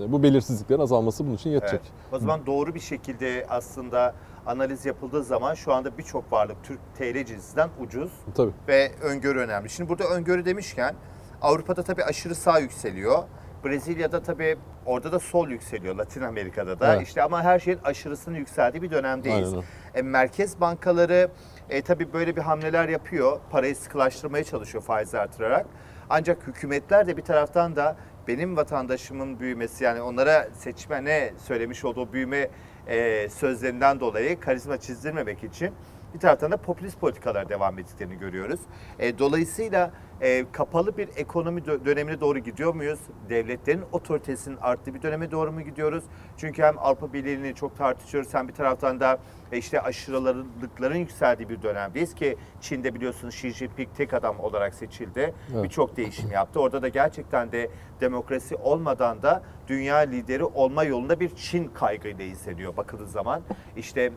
E, 0.00 0.12
Bu 0.12 0.22
belirsizliklerin 0.22 0.80
azalması 0.80 1.26
bunun 1.26 1.34
için 1.34 1.50
yetecek. 1.50 1.80
Evet. 1.82 1.92
O 2.12 2.18
zaman 2.18 2.46
doğru 2.46 2.74
bir 2.74 2.80
şekilde 2.80 3.46
aslında 3.48 4.14
analiz 4.46 4.86
yapıldığı 4.86 5.22
zaman 5.24 5.54
şu 5.54 5.72
anda 5.74 5.98
birçok 5.98 6.32
varlık 6.32 6.56
Türk 6.62 6.78
TL 6.98 7.24
cinsinden 7.26 7.68
ucuz 7.80 8.12
Tabii. 8.34 8.52
ve 8.68 8.92
öngörü 9.02 9.38
önemli. 9.38 9.70
Şimdi 9.70 9.88
burada 9.90 10.04
öngörü 10.04 10.44
demişken 10.44 10.94
Avrupa'da 11.42 11.82
tabii 11.82 12.04
aşırı 12.04 12.34
sağ 12.34 12.58
yükseliyor. 12.58 13.22
Brezilya'da 13.64 14.22
tabii 14.22 14.56
orada 14.86 15.12
da 15.12 15.18
sol 15.18 15.48
yükseliyor. 15.48 15.94
Latin 15.94 16.22
Amerika'da 16.22 16.80
da. 16.80 16.94
Evet. 16.94 17.06
İşte 17.06 17.22
ama 17.22 17.42
her 17.42 17.58
şeyin 17.58 17.78
aşırısının 17.84 18.36
yükseldiği 18.36 18.82
bir 18.82 18.90
dönemdeyiz. 18.90 19.52
Aynen. 19.52 19.64
E, 19.94 20.02
merkez 20.02 20.60
bankaları 20.60 21.30
e, 21.70 21.82
tabii 21.82 22.12
böyle 22.12 22.36
bir 22.36 22.40
hamleler 22.40 22.88
yapıyor. 22.88 23.40
Parayı 23.50 23.76
sıkılaştırmaya 23.76 24.44
çalışıyor 24.44 24.84
faizi 24.84 25.18
artırarak. 25.18 25.66
Ancak 26.10 26.46
hükümetler 26.46 27.06
de 27.06 27.16
bir 27.16 27.22
taraftan 27.22 27.76
da 27.76 27.96
benim 28.28 28.56
vatandaşımın 28.56 29.40
büyümesi 29.40 29.84
yani 29.84 30.00
onlara 30.02 30.48
seçmene 30.52 31.32
söylemiş 31.38 31.84
olduğu 31.84 32.12
büyüme 32.12 32.48
e, 32.86 33.28
sözlerinden 33.28 34.00
dolayı 34.00 34.40
karizma 34.40 34.76
çizdirmemek 34.76 35.44
için 35.44 35.74
bir 36.14 36.18
taraftan 36.18 36.52
da 36.52 36.56
popülist 36.56 37.00
politikalar 37.00 37.48
devam 37.48 37.78
ettiklerini 37.78 38.18
görüyoruz. 38.18 38.60
E, 38.98 39.18
dolayısıyla 39.18 39.90
e, 40.22 40.44
kapalı 40.52 40.96
bir 40.96 41.08
ekonomi 41.16 41.60
dö- 41.60 41.84
dönemine 41.84 42.20
doğru 42.20 42.38
gidiyor 42.38 42.74
muyuz? 42.74 43.00
Devletlerin 43.28 43.82
otoritesinin 43.92 44.56
arttığı 44.56 44.94
bir 44.94 45.02
döneme 45.02 45.30
doğru 45.30 45.52
mu 45.52 45.60
gidiyoruz? 45.62 46.04
Çünkü 46.36 46.62
hem 46.62 46.78
Avrupa 46.78 47.12
Birliği'ni 47.12 47.54
çok 47.54 47.76
tartışıyoruz 47.76 48.34
hem 48.34 48.48
bir 48.48 48.52
taraftan 48.54 49.00
da 49.00 49.18
e, 49.52 49.58
işte 49.58 49.80
aşırılıkların 49.80 50.96
yükseldiği 50.96 51.48
bir 51.48 51.62
dönemdeyiz 51.62 52.14
ki 52.14 52.36
Çin'de 52.60 52.94
biliyorsunuz 52.94 53.34
Xi 53.34 53.50
Jinping 53.50 53.88
tek 53.96 54.14
adam 54.14 54.40
olarak 54.40 54.74
seçildi. 54.74 55.34
Evet. 55.54 55.64
Birçok 55.64 55.96
değişim 55.96 56.30
yaptı. 56.30 56.60
Orada 56.60 56.82
da 56.82 56.88
gerçekten 56.88 57.52
de 57.52 57.70
demokrasi 58.00 58.56
olmadan 58.56 59.22
da 59.22 59.42
dünya 59.68 59.96
lideri 59.96 60.44
olma 60.44 60.84
yolunda 60.84 61.20
bir 61.20 61.36
Çin 61.36 61.68
kaygıyla 61.68 62.24
hissediyor 62.24 62.76
bakıldığı 62.76 63.06
zaman. 63.06 63.42
İşte 63.76 64.08
mm, 64.08 64.14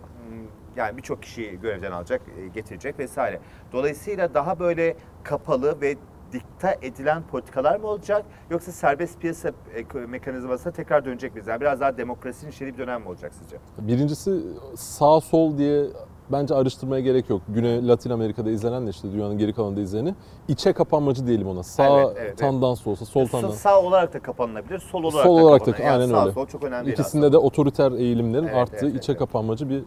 yani 0.75 0.97
birçok 0.97 1.21
kişiyi 1.23 1.59
görevden 1.61 1.91
alacak, 1.91 2.21
e, 2.39 2.47
getirecek 2.47 2.99
vesaire. 2.99 3.39
Dolayısıyla 3.73 4.33
daha 4.33 4.59
böyle 4.59 4.95
kapalı 5.23 5.81
ve 5.81 5.95
dikta 6.31 6.75
edilen 6.81 7.23
politikalar 7.31 7.79
mı 7.79 7.87
olacak 7.87 8.25
yoksa 8.49 8.71
serbest 8.71 9.19
piyasa 9.19 9.51
e, 9.95 9.97
mekanizmasına 10.05 10.73
tekrar 10.73 11.05
dönecek 11.05 11.33
miyiz? 11.35 11.47
Yani 11.47 11.61
biraz 11.61 11.79
daha 11.79 11.97
demokrasinin 11.97 12.51
içeriği 12.51 12.73
bir 12.73 12.79
dönem 12.79 13.01
mi 13.01 13.07
olacak 13.07 13.31
sizce? 13.39 13.57
Birincisi 13.79 14.39
sağ 14.75 15.21
sol 15.21 15.57
diye 15.57 15.85
bence 16.31 16.55
araştırmaya 16.55 17.01
gerek 17.01 17.29
yok. 17.29 17.41
Güney 17.49 17.87
Latin 17.87 18.09
Amerika'da 18.09 18.49
izlenen 18.49 18.85
de 18.85 18.89
işte 18.89 19.11
dünyanın 19.11 19.37
geri 19.37 19.53
kalanında 19.53 19.81
izleni. 19.81 20.15
İçe 20.47 20.73
kapanmacı 20.73 21.27
diyelim 21.27 21.47
ona. 21.47 21.63
Sağ 21.63 21.99
Evet, 21.99 22.17
evet, 22.19 22.37
tandans 22.37 22.87
olsa, 22.87 23.05
sol 23.05 23.21
Sa- 23.25 23.31
tandans. 23.31 23.55
Sağ 23.55 23.81
olarak 23.81 24.13
da 24.13 24.19
kapanılabilir, 24.19 24.79
sol 24.79 25.03
olarak 25.03 25.23
Sol 25.23 25.37
da 25.37 25.43
olarak 25.43 25.65
da. 25.65 25.71
Yani 25.83 25.89
aynen 25.91 26.07
sağ 26.07 26.21
öyle. 26.23 26.31
sol 26.33 26.47
çok 26.47 26.63
önemli 26.63 26.91
İkisinde 26.91 27.31
de 27.31 27.37
otoriter 27.37 27.91
eğilimlerin 27.91 28.43
Evet, 28.43 28.55
arttığı 28.55 28.85
evet, 28.85 28.95
içe 29.03 29.11
evet. 29.11 29.19
kapanmacı 29.19 29.69
bir 29.69 29.83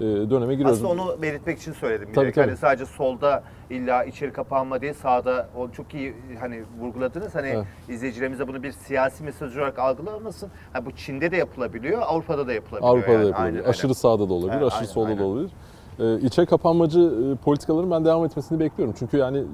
döneme 0.00 0.54
giriyoruz. 0.54 0.84
Aslında 0.84 1.02
onu 1.02 1.22
belirtmek 1.22 1.58
için 1.58 1.72
söyledim. 1.72 2.08
Tabii, 2.14 2.32
Tabii, 2.32 2.46
hani 2.46 2.56
sadece 2.56 2.86
solda 2.86 3.42
illa 3.70 4.04
içeri 4.04 4.32
kapanma 4.32 4.80
değil 4.80 4.94
sağda 4.94 5.48
onu 5.56 5.72
çok 5.72 5.94
iyi 5.94 6.14
hani 6.40 6.62
vurguladınız. 6.80 7.34
Hani 7.34 7.48
Evet. 7.48 7.66
izleyicilerimiz 7.88 8.38
de 8.38 8.48
bunu 8.48 8.62
bir 8.62 8.72
siyasi 8.72 9.24
mesaj 9.24 9.56
olarak 9.56 9.78
algılamasın. 9.78 10.48
Ha, 10.72 10.86
bu 10.86 10.90
Çin'de 10.90 11.30
de 11.30 11.36
yapılabiliyor, 11.36 12.02
Avrupa'da 12.02 12.46
da 12.46 12.52
yapılabiliyor. 12.52 12.92
Avrupa'da 12.92 13.12
yani. 13.12 13.22
da 13.24 13.28
yapılabilir. 13.28 13.58
Aynen 13.58 13.68
aşırı 13.70 13.94
sağda 13.94 14.28
da 14.28 14.34
olabilir, 14.34 14.52
Evet, 14.52 14.66
aşırı 14.66 14.78
aynen, 14.80 14.92
solda 14.92 15.08
aynen. 15.08 15.18
da 15.18 15.24
olabilir. 15.24 15.50
Ee, 15.98 16.18
içe 16.20 16.46
kapanmacı 16.46 17.00
e, 17.00 17.44
politikaların 17.44 17.90
ben 17.90 18.04
devam 18.04 18.24
etmesini 18.24 18.60
bekliyorum. 18.60 18.94
Çünkü 18.98 19.16
yani 19.16 19.38
e, 19.38 19.44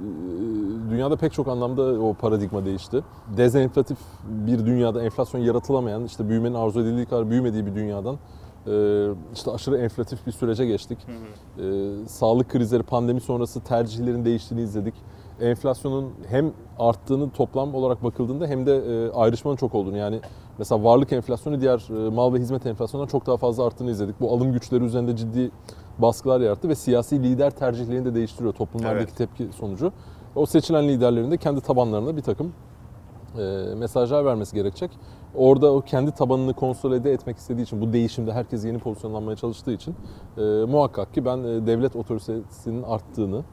dünyada 0.91 1.17
pek 1.17 1.33
çok 1.33 1.49
anlamda 1.49 1.83
o 1.83 2.15
paradigma 2.15 2.65
değişti. 2.65 3.01
Dezenflatif 3.37 3.99
bir 4.25 4.67
dünyada 4.67 5.03
enflasyon 5.05 5.41
yaratılamayan, 5.41 6.05
işte 6.05 6.29
büyümenin 6.29 6.55
arzu 6.55 6.81
edildiği 6.81 7.07
kadar 7.07 7.31
büyümediği 7.31 7.67
bir 7.67 7.75
dünyadan 7.75 8.15
e, 8.15 8.19
işte 9.35 9.51
aşırı 9.51 9.79
enflatif 9.79 10.27
bir 10.27 10.33
sürece 10.33 10.67
geçtik. 10.67 10.99
E, 11.59 11.63
sağlık 12.09 12.49
krizleri, 12.49 12.83
pandemi 12.83 13.21
sonrası 13.21 13.61
tercihlerin 13.61 14.25
değiştiğini 14.25 14.63
izledik. 14.65 14.95
Enflasyonun 15.41 16.13
hem 16.29 16.53
arttığını 16.79 17.31
toplam 17.31 17.75
olarak 17.75 18.05
bakıldığında 18.05 18.47
hem 18.47 18.67
de 18.67 18.77
e, 18.77 19.11
ayrışmanın 19.13 19.57
çok 19.57 19.75
olduğunu 19.75 19.97
yani 19.97 20.21
mesela 20.59 20.85
varlık 20.85 21.13
enflasyonu 21.13 21.61
diğer 21.61 22.07
e, 22.07 22.11
mal 22.11 22.35
ve 22.35 22.39
hizmet 22.39 22.67
enflasyonundan 22.67 23.11
çok 23.11 23.27
daha 23.27 23.37
fazla 23.37 23.65
arttığını 23.67 23.91
izledik. 23.91 24.21
Bu 24.21 24.33
alım 24.33 24.53
güçleri 24.53 24.85
üzerinde 24.85 25.17
ciddi 25.17 25.51
baskılar 25.99 26.41
yarattı 26.41 26.69
ve 26.69 26.75
siyasi 26.75 27.23
lider 27.23 27.51
tercihlerini 27.51 28.05
de 28.05 28.15
değiştiriyor 28.15 28.53
toplumlardaki 28.55 29.05
Evet. 29.09 29.17
tepki 29.17 29.57
sonucu. 29.57 29.93
O 30.35 30.47
seçilen 30.47 30.89
liderlerin 30.89 31.31
de 31.31 31.37
kendi 31.37 31.61
tabanlarına 31.61 32.17
bir 32.17 32.23
takım 32.23 32.53
e, 33.39 33.75
mesajlar 33.75 34.25
vermesi 34.25 34.55
gerekecek. 34.55 34.91
Orada 35.37 35.73
o 35.73 35.81
kendi 35.81 36.11
tabanını 36.13 36.55
konsolide 36.55 37.13
etmek 37.13 37.37
istediği 37.37 37.63
için, 37.63 37.81
bu 37.81 37.93
değişimde 37.93 38.33
herkes 38.33 38.65
yeni 38.65 38.79
pozisyonlanmaya 38.79 39.37
çalıştığı 39.37 39.73
için 39.73 39.95
e, 40.39 40.43
muhakkak 40.69 41.15
ki 41.15 41.25
ben 41.25 41.39
e, 41.39 41.67
devlet 41.67 41.97
otoritesinin 41.97 42.83
arttığını 42.83 43.45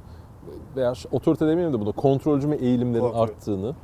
veya 0.76 0.94
otorite 1.12 1.48
demeyeyim 1.48 1.74
de 1.74 1.80
bunu 1.80 1.94
kontrolcü 1.94 2.48
mü 2.48 2.56
eğilimlerin 2.56 3.04
Kontrol. 3.04 3.20
arttığını 3.20 3.76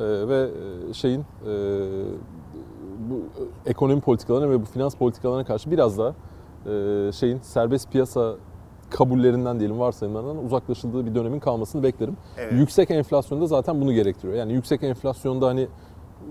e, 0.00 0.04
ve 0.28 0.48
e, 0.90 0.92
şeyin 0.92 1.20
e, 1.20 1.24
bu 3.10 3.14
e, 3.14 3.70
ekonomi 3.70 4.00
politikalarına 4.00 4.50
ve 4.50 4.60
bu 4.60 4.64
finans 4.64 4.94
politikalarına 4.94 5.44
karşı 5.44 5.70
biraz 5.70 5.98
daha 5.98 6.14
e, 6.66 7.12
şeyin 7.12 7.38
serbest 7.38 7.92
piyasa 7.92 8.34
kabullerinden 8.90 9.58
diyelim 9.60 9.78
varsayımlarından 9.78 10.44
uzaklaşıldığı 10.44 11.06
bir 11.06 11.14
dönemin 11.14 11.40
kalmasını 11.40 11.82
beklerim. 11.82 12.16
Evet. 12.38 12.52
Yüksek 12.52 12.90
enflasyonda 12.90 13.46
zaten 13.46 13.80
bunu 13.80 13.92
gerektiriyor. 13.92 14.38
Yani 14.38 14.52
yüksek 14.52 14.82
enflasyonda 14.82 15.46
hani 15.46 15.68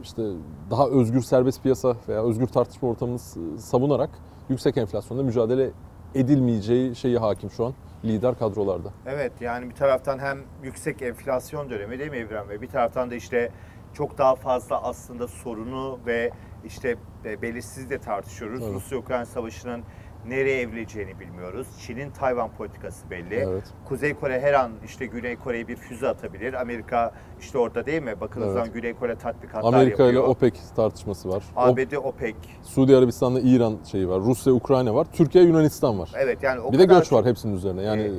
işte 0.03 0.23
daha 0.71 0.88
özgür 0.88 1.21
serbest 1.21 1.63
piyasa 1.63 1.95
veya 2.08 2.23
özgür 2.23 2.47
tartışma 2.47 2.89
ortamını 2.89 3.19
savunarak 3.60 4.10
yüksek 4.49 4.77
enflasyonda 4.77 5.23
mücadele 5.23 5.71
edilmeyeceği 6.15 6.95
şeyi 6.95 7.17
hakim 7.17 7.49
şu 7.49 7.65
an 7.65 7.73
lider 8.05 8.39
kadrolarda. 8.39 8.89
Evet 9.05 9.31
yani 9.41 9.69
bir 9.69 9.75
taraftan 9.75 10.19
hem 10.19 10.39
yüksek 10.63 11.01
enflasyon 11.01 11.69
dönemi 11.69 11.99
değil 11.99 12.12
mi 12.12 12.17
Evren 12.17 12.49
Bey? 12.49 12.62
Bir 12.62 12.67
taraftan 12.67 13.12
da 13.12 13.15
işte 13.15 13.51
çok 13.93 14.17
daha 14.17 14.36
fazla 14.36 14.84
aslında 14.84 15.27
sorunu 15.27 15.99
ve 16.05 16.31
işte 16.65 16.95
e, 17.25 17.41
belirsizliği 17.41 17.89
de 17.89 17.97
tartışıyoruz. 17.97 18.63
Evet. 18.63 18.73
Rusya-Ukrayna 18.73 19.25
savaşının 19.25 19.84
nereye 20.29 20.61
evrileceğini 20.61 21.19
bilmiyoruz. 21.19 21.67
Çin'in 21.88 22.11
Tayvan 22.11 22.49
politikası 22.57 23.09
belli. 23.09 23.35
Evet. 23.35 23.63
Kuzey 23.85 24.13
Kore 24.13 24.39
her 24.41 24.53
an 24.53 24.71
işte 24.85 25.05
Güney 25.05 25.35
Kore'ye 25.35 25.67
bir 25.67 25.75
füze 25.75 26.07
atabilir. 26.07 26.53
Amerika 26.53 27.11
işte 27.39 27.57
orada 27.57 27.85
değil 27.85 28.01
mi? 28.03 28.13
Bakınızdan 28.21 28.63
Evet. 28.63 28.73
Güney 28.73 28.93
Kore 28.93 29.15
tatbikatlar 29.15 29.73
Amerika 29.73 30.03
ile 30.03 30.05
yapıyor. 30.05 30.27
OPEC 30.27 30.53
tartışması 30.75 31.29
var. 31.29 31.43
ABD, 31.55 31.95
OPEC. 32.03 32.35
Suudi 32.63 32.95
Arabistan'da 32.97 33.39
İran 33.39 33.77
şeyi 33.91 34.09
var. 34.09 34.19
Rusya, 34.21 34.53
Ukrayna 34.53 34.95
var. 34.95 35.07
Türkiye, 35.13 35.43
Yunanistan 35.43 35.99
var. 35.99 36.11
Evet 36.17 36.43
yani 36.43 36.59
o 36.61 36.71
bir 36.73 36.79
de 36.79 36.88
kadar 36.88 36.99
göç 36.99 37.09
çok- 37.09 37.19
var 37.19 37.25
hepsinin 37.25 37.55
üzerine. 37.55 37.81
Yani 37.83 38.01
e, 38.01 38.11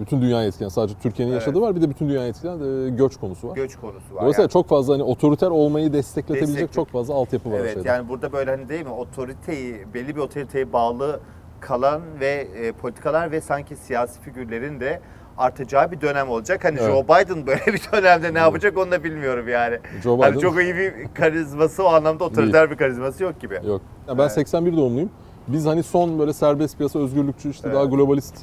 bütün 0.00 0.22
dünyayı 0.22 0.48
etkileyen 0.48 0.68
sadece 0.68 0.94
Türkiye'nin 1.02 1.32
Evet. 1.32 1.42
yaşadığı 1.42 1.60
var. 1.60 1.76
Bir 1.76 1.82
de 1.82 1.90
bütün 1.90 2.08
dünyayı 2.08 2.28
etkileyen 2.30 2.86
e, 2.86 2.90
göç 2.90 3.16
konusu 3.16 3.48
var. 3.48 3.54
göç 3.56 3.76
konusu 3.76 4.14
var. 4.14 4.20
Dolayısıyla 4.20 4.42
Yani- 4.42 4.50
çok 4.52 4.68
fazla 4.68 4.94
hani 4.94 5.02
otoriter 5.02 5.50
olmayı 5.50 5.92
destekletebilecek 5.92 6.60
Destekle- 6.68 6.74
çok 6.74 6.88
fazla 6.88 7.14
altyapı 7.14 7.52
var 7.52 7.58
Evet 7.60 7.84
yani 7.84 8.08
burada 8.08 8.32
böyle 8.32 8.50
hani 8.50 8.68
değil 8.68 8.84
mi 8.86 8.92
otoriteyi 8.92 9.94
belli 9.94 10.16
bir 10.16 10.20
otoriteye 10.20 10.72
bağlı 10.72 11.20
kalan 11.60 12.00
ve 12.20 12.46
e, 12.56 12.72
politikalar 12.72 13.32
ve 13.32 13.40
sanki 13.40 13.76
siyasi 13.76 14.20
figürlerin 14.20 14.80
de 14.80 15.00
artacağı 15.38 15.90
bir 15.92 16.00
dönem 16.00 16.28
olacak. 16.28 16.64
Hani 16.64 16.78
Evet. 16.80 16.90
Joe 16.90 17.04
Biden 17.04 17.46
böyle 17.46 17.66
bir 17.66 17.82
dönemde 17.92 18.34
ne 18.34 18.38
yapacak 18.38 18.78
onu 18.78 18.90
da 18.90 19.04
bilmiyorum 19.04 19.48
yani. 19.48 19.78
Joe 20.02 20.18
Hani 20.22 20.32
Biden- 20.34 20.40
çok 20.40 20.62
iyi 20.62 20.74
bir 20.74 20.92
karizması 21.14 21.84
o 21.84 21.86
anlamda 21.86 22.24
otoriter 22.24 22.70
bir 22.70 22.76
karizması 22.76 23.22
yok 23.24 23.40
gibi. 23.40 23.54
Yok. 23.54 23.80
Ya 24.08 24.18
ben 24.18 24.22
Evet. 24.22 24.32
81 24.32 24.76
doğumluyum. 24.76 25.10
Biz 25.48 25.66
hani 25.66 25.82
son 25.82 26.18
böyle 26.18 26.32
serbest 26.32 26.76
piyasa, 26.78 26.98
özgürlükçü 26.98 27.50
işte 27.50 27.68
Evet. 27.68 27.76
daha 27.76 27.84
globalist 27.84 28.34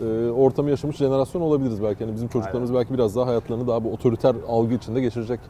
e, 0.00 0.04
ortamı 0.30 0.70
yaşamış 0.70 0.96
jenerasyon 0.96 1.42
olabiliriz 1.42 1.82
belki. 1.82 2.02
Yani 2.02 2.14
bizim 2.14 2.28
çocuklarımız 2.28 2.74
belki 2.74 2.94
biraz 2.94 3.16
daha 3.16 3.26
hayatlarını 3.26 3.66
daha 3.68 3.84
bu 3.84 3.92
otoriter 3.92 4.34
algı 4.48 4.74
içinde 4.74 5.00
geçirecek 5.00 5.40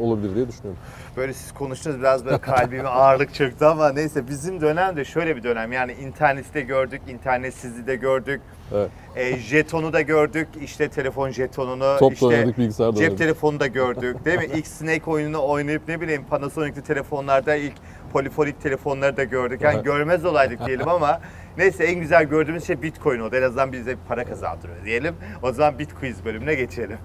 olabilir 0.00 0.34
diye 0.34 0.48
düşünüyorum. 0.48 0.80
Böyle 1.16 1.32
siz 1.32 1.52
konuştunuz 1.54 1.98
biraz 1.98 2.24
böyle 2.24 2.38
kalbime 2.38 2.88
ağırlık 2.88 3.34
çöktü 3.34 3.64
ama 3.64 3.92
neyse 3.92 4.28
bizim 4.28 4.60
dönem 4.60 4.96
de 4.96 5.04
şöyle 5.04 5.36
bir 5.36 5.42
dönem. 5.42 5.72
Yani 5.72 5.92
interneti 5.92 6.54
de 6.54 6.60
gördük, 6.60 7.02
internetsizliği 7.08 7.86
de 7.86 7.96
gördük. 7.96 8.40
Evet. 8.74 8.90
E, 9.16 9.36
jetonu 9.38 9.92
da 9.92 10.00
gördük. 10.00 10.48
işte 10.62 10.88
telefon 10.88 11.30
jetonunu. 11.30 11.96
Top 11.98 12.12
işte 12.12 12.26
oynadık, 12.26 12.58
bilgisayar 12.58 12.92
Cep 12.92 12.98
oynadık. 13.00 13.18
telefonu 13.18 13.60
da 13.60 13.66
gördük 13.66 14.24
değil 14.24 14.38
mi? 14.38 14.46
İlk 14.54 14.66
Snake 14.66 15.10
oyununu 15.10 15.48
oynayıp 15.48 15.88
ne 15.88 16.00
bileyim 16.00 16.24
Panasonic'li 16.30 16.82
telefonlarda 16.82 17.54
ilk 17.54 17.74
polifonik 18.12 18.62
telefonları 18.62 19.16
da 19.16 19.24
gördük. 19.24 19.60
Yani 19.62 19.74
Evet. 19.74 19.84
görmez 19.84 20.24
olaydık 20.24 20.66
diyelim 20.66 20.88
ama 20.88 21.20
neyse 21.58 21.84
en 21.84 22.00
güzel 22.00 22.24
gördüğümüz 22.24 22.66
şey 22.66 22.82
Bitcoin 22.82 23.20
oldu. 23.20 23.36
En 23.36 23.42
azından 23.42 23.72
bize 23.72 23.96
para 24.08 24.24
kazandırıyor 24.24 24.84
diyelim. 24.84 25.14
O 25.42 25.52
zaman 25.52 25.78
Bitquiz 25.78 26.24
bölümüne 26.24 26.54
geçelim. 26.54 26.98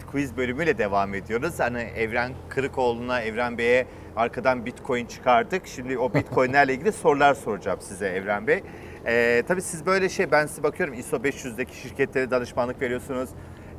Bitquiz 0.00 0.36
bölümüyle 0.36 0.78
devam 0.78 1.14
ediyoruz. 1.14 1.54
Hani 1.58 1.80
Evren 1.80 2.32
Kırıkoğlu'na, 2.48 3.20
Evren 3.20 3.58
Bey'e 3.58 3.86
arkadan 4.16 4.66
Bitcoin 4.66 5.06
çıkardık. 5.06 5.66
Şimdi 5.66 5.98
o 5.98 6.14
Bitcoin'lerle 6.14 6.74
ilgili 6.74 6.92
sorular 6.92 7.34
soracağım 7.34 7.78
size 7.80 8.08
Evren 8.08 8.46
Bey. 8.46 8.62
Ee, 9.06 9.42
tabii 9.48 9.62
siz 9.62 9.86
böyle 9.86 10.08
şey, 10.08 10.30
ben 10.30 10.46
size 10.46 10.62
bakıyorum 10.62 10.94
ISO 10.94 11.16
500'deki 11.16 11.76
şirketlere 11.76 12.30
danışmanlık 12.30 12.82
veriyorsunuz. 12.82 13.30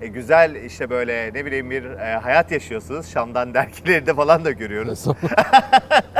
E, 0.01 0.07
güzel 0.07 0.55
işte 0.55 0.89
böyle 0.89 1.34
ne 1.34 1.45
bileyim 1.45 1.69
bir 1.69 1.84
e, 1.84 2.17
hayat 2.17 2.51
yaşıyorsunuz. 2.51 3.10
Şam'dan 3.10 3.53
dergilerinde 3.53 4.13
falan 4.13 4.45
da 4.45 4.51
görüyoruz. 4.51 5.05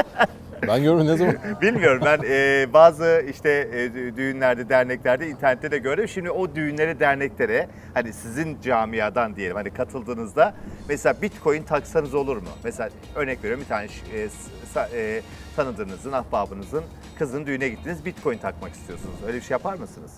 ben 0.68 0.84
görmedim 0.84 1.08
ne 1.12 1.18
zaman? 1.18 1.36
Bilmiyorum 1.62 2.02
ben 2.06 2.20
e, 2.30 2.68
bazı 2.74 3.24
işte 3.30 3.50
e, 3.50 3.78
dü- 3.88 4.16
düğünlerde, 4.16 4.70
derneklerde, 4.70 5.28
internette 5.30 5.72
de 5.72 5.78
gördüm. 5.78 6.08
Şimdi 6.08 6.32
o 6.32 6.56
düğünlere, 6.56 7.00
derneklere 7.00 7.68
hani 7.94 8.14
sizin 8.14 8.62
camiadan 8.62 9.36
diyelim 9.36 9.56
hani 9.56 9.70
katıldığınızda 9.70 10.54
mesela 10.90 11.22
bitcoin 11.22 11.64
taksanız 11.64 12.14
olur 12.14 12.38
mu? 12.38 12.50
Mesela 12.64 12.90
örnek 13.16 13.40
veriyorum 13.44 13.64
bir 13.64 13.70
tane 13.70 13.86
e, 13.86 14.28
sa- 14.76 14.96
e, 14.96 15.22
tanıdığınızın, 15.56 16.12
ahbabınızın 16.12 16.84
kızının 17.20 17.46
düğüne 17.46 17.70
gittiniz 17.70 18.06
bitcoin 18.06 18.38
takmak 18.38 18.72
istiyorsunuz. 18.72 19.16
Öyle 19.28 19.38
bir 19.38 19.42
şey 19.42 19.56
yapar 19.56 19.74
mısınız? 19.74 20.12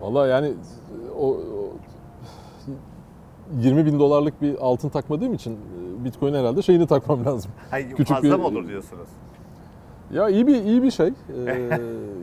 Vallahi 0.00 0.30
yani 0.30 0.52
o, 1.18 1.28
o 1.28 1.72
20 3.60 3.86
bin 3.86 3.98
dolarlık 3.98 4.42
bir 4.42 4.54
altın 4.60 4.88
takmadığım 4.88 5.34
için 5.34 5.52
e, 5.52 6.04
Bitcoin 6.04 6.34
herhalde 6.34 6.62
şeyini 6.62 6.86
takmam 6.86 7.24
lazım. 7.26 7.50
Hayır, 7.70 7.90
Küçük 7.90 8.08
fazla 8.08 8.22
bir- 8.30 8.34
mı 8.34 8.46
olur 8.46 8.68
diyorsunuz? 8.68 9.08
Ya 10.12 10.28
iyi 10.28 10.46
bir 10.46 10.54
iyi 10.64 10.82
bir 10.82 10.90
şey. 10.90 11.06
Ee, 11.46 11.68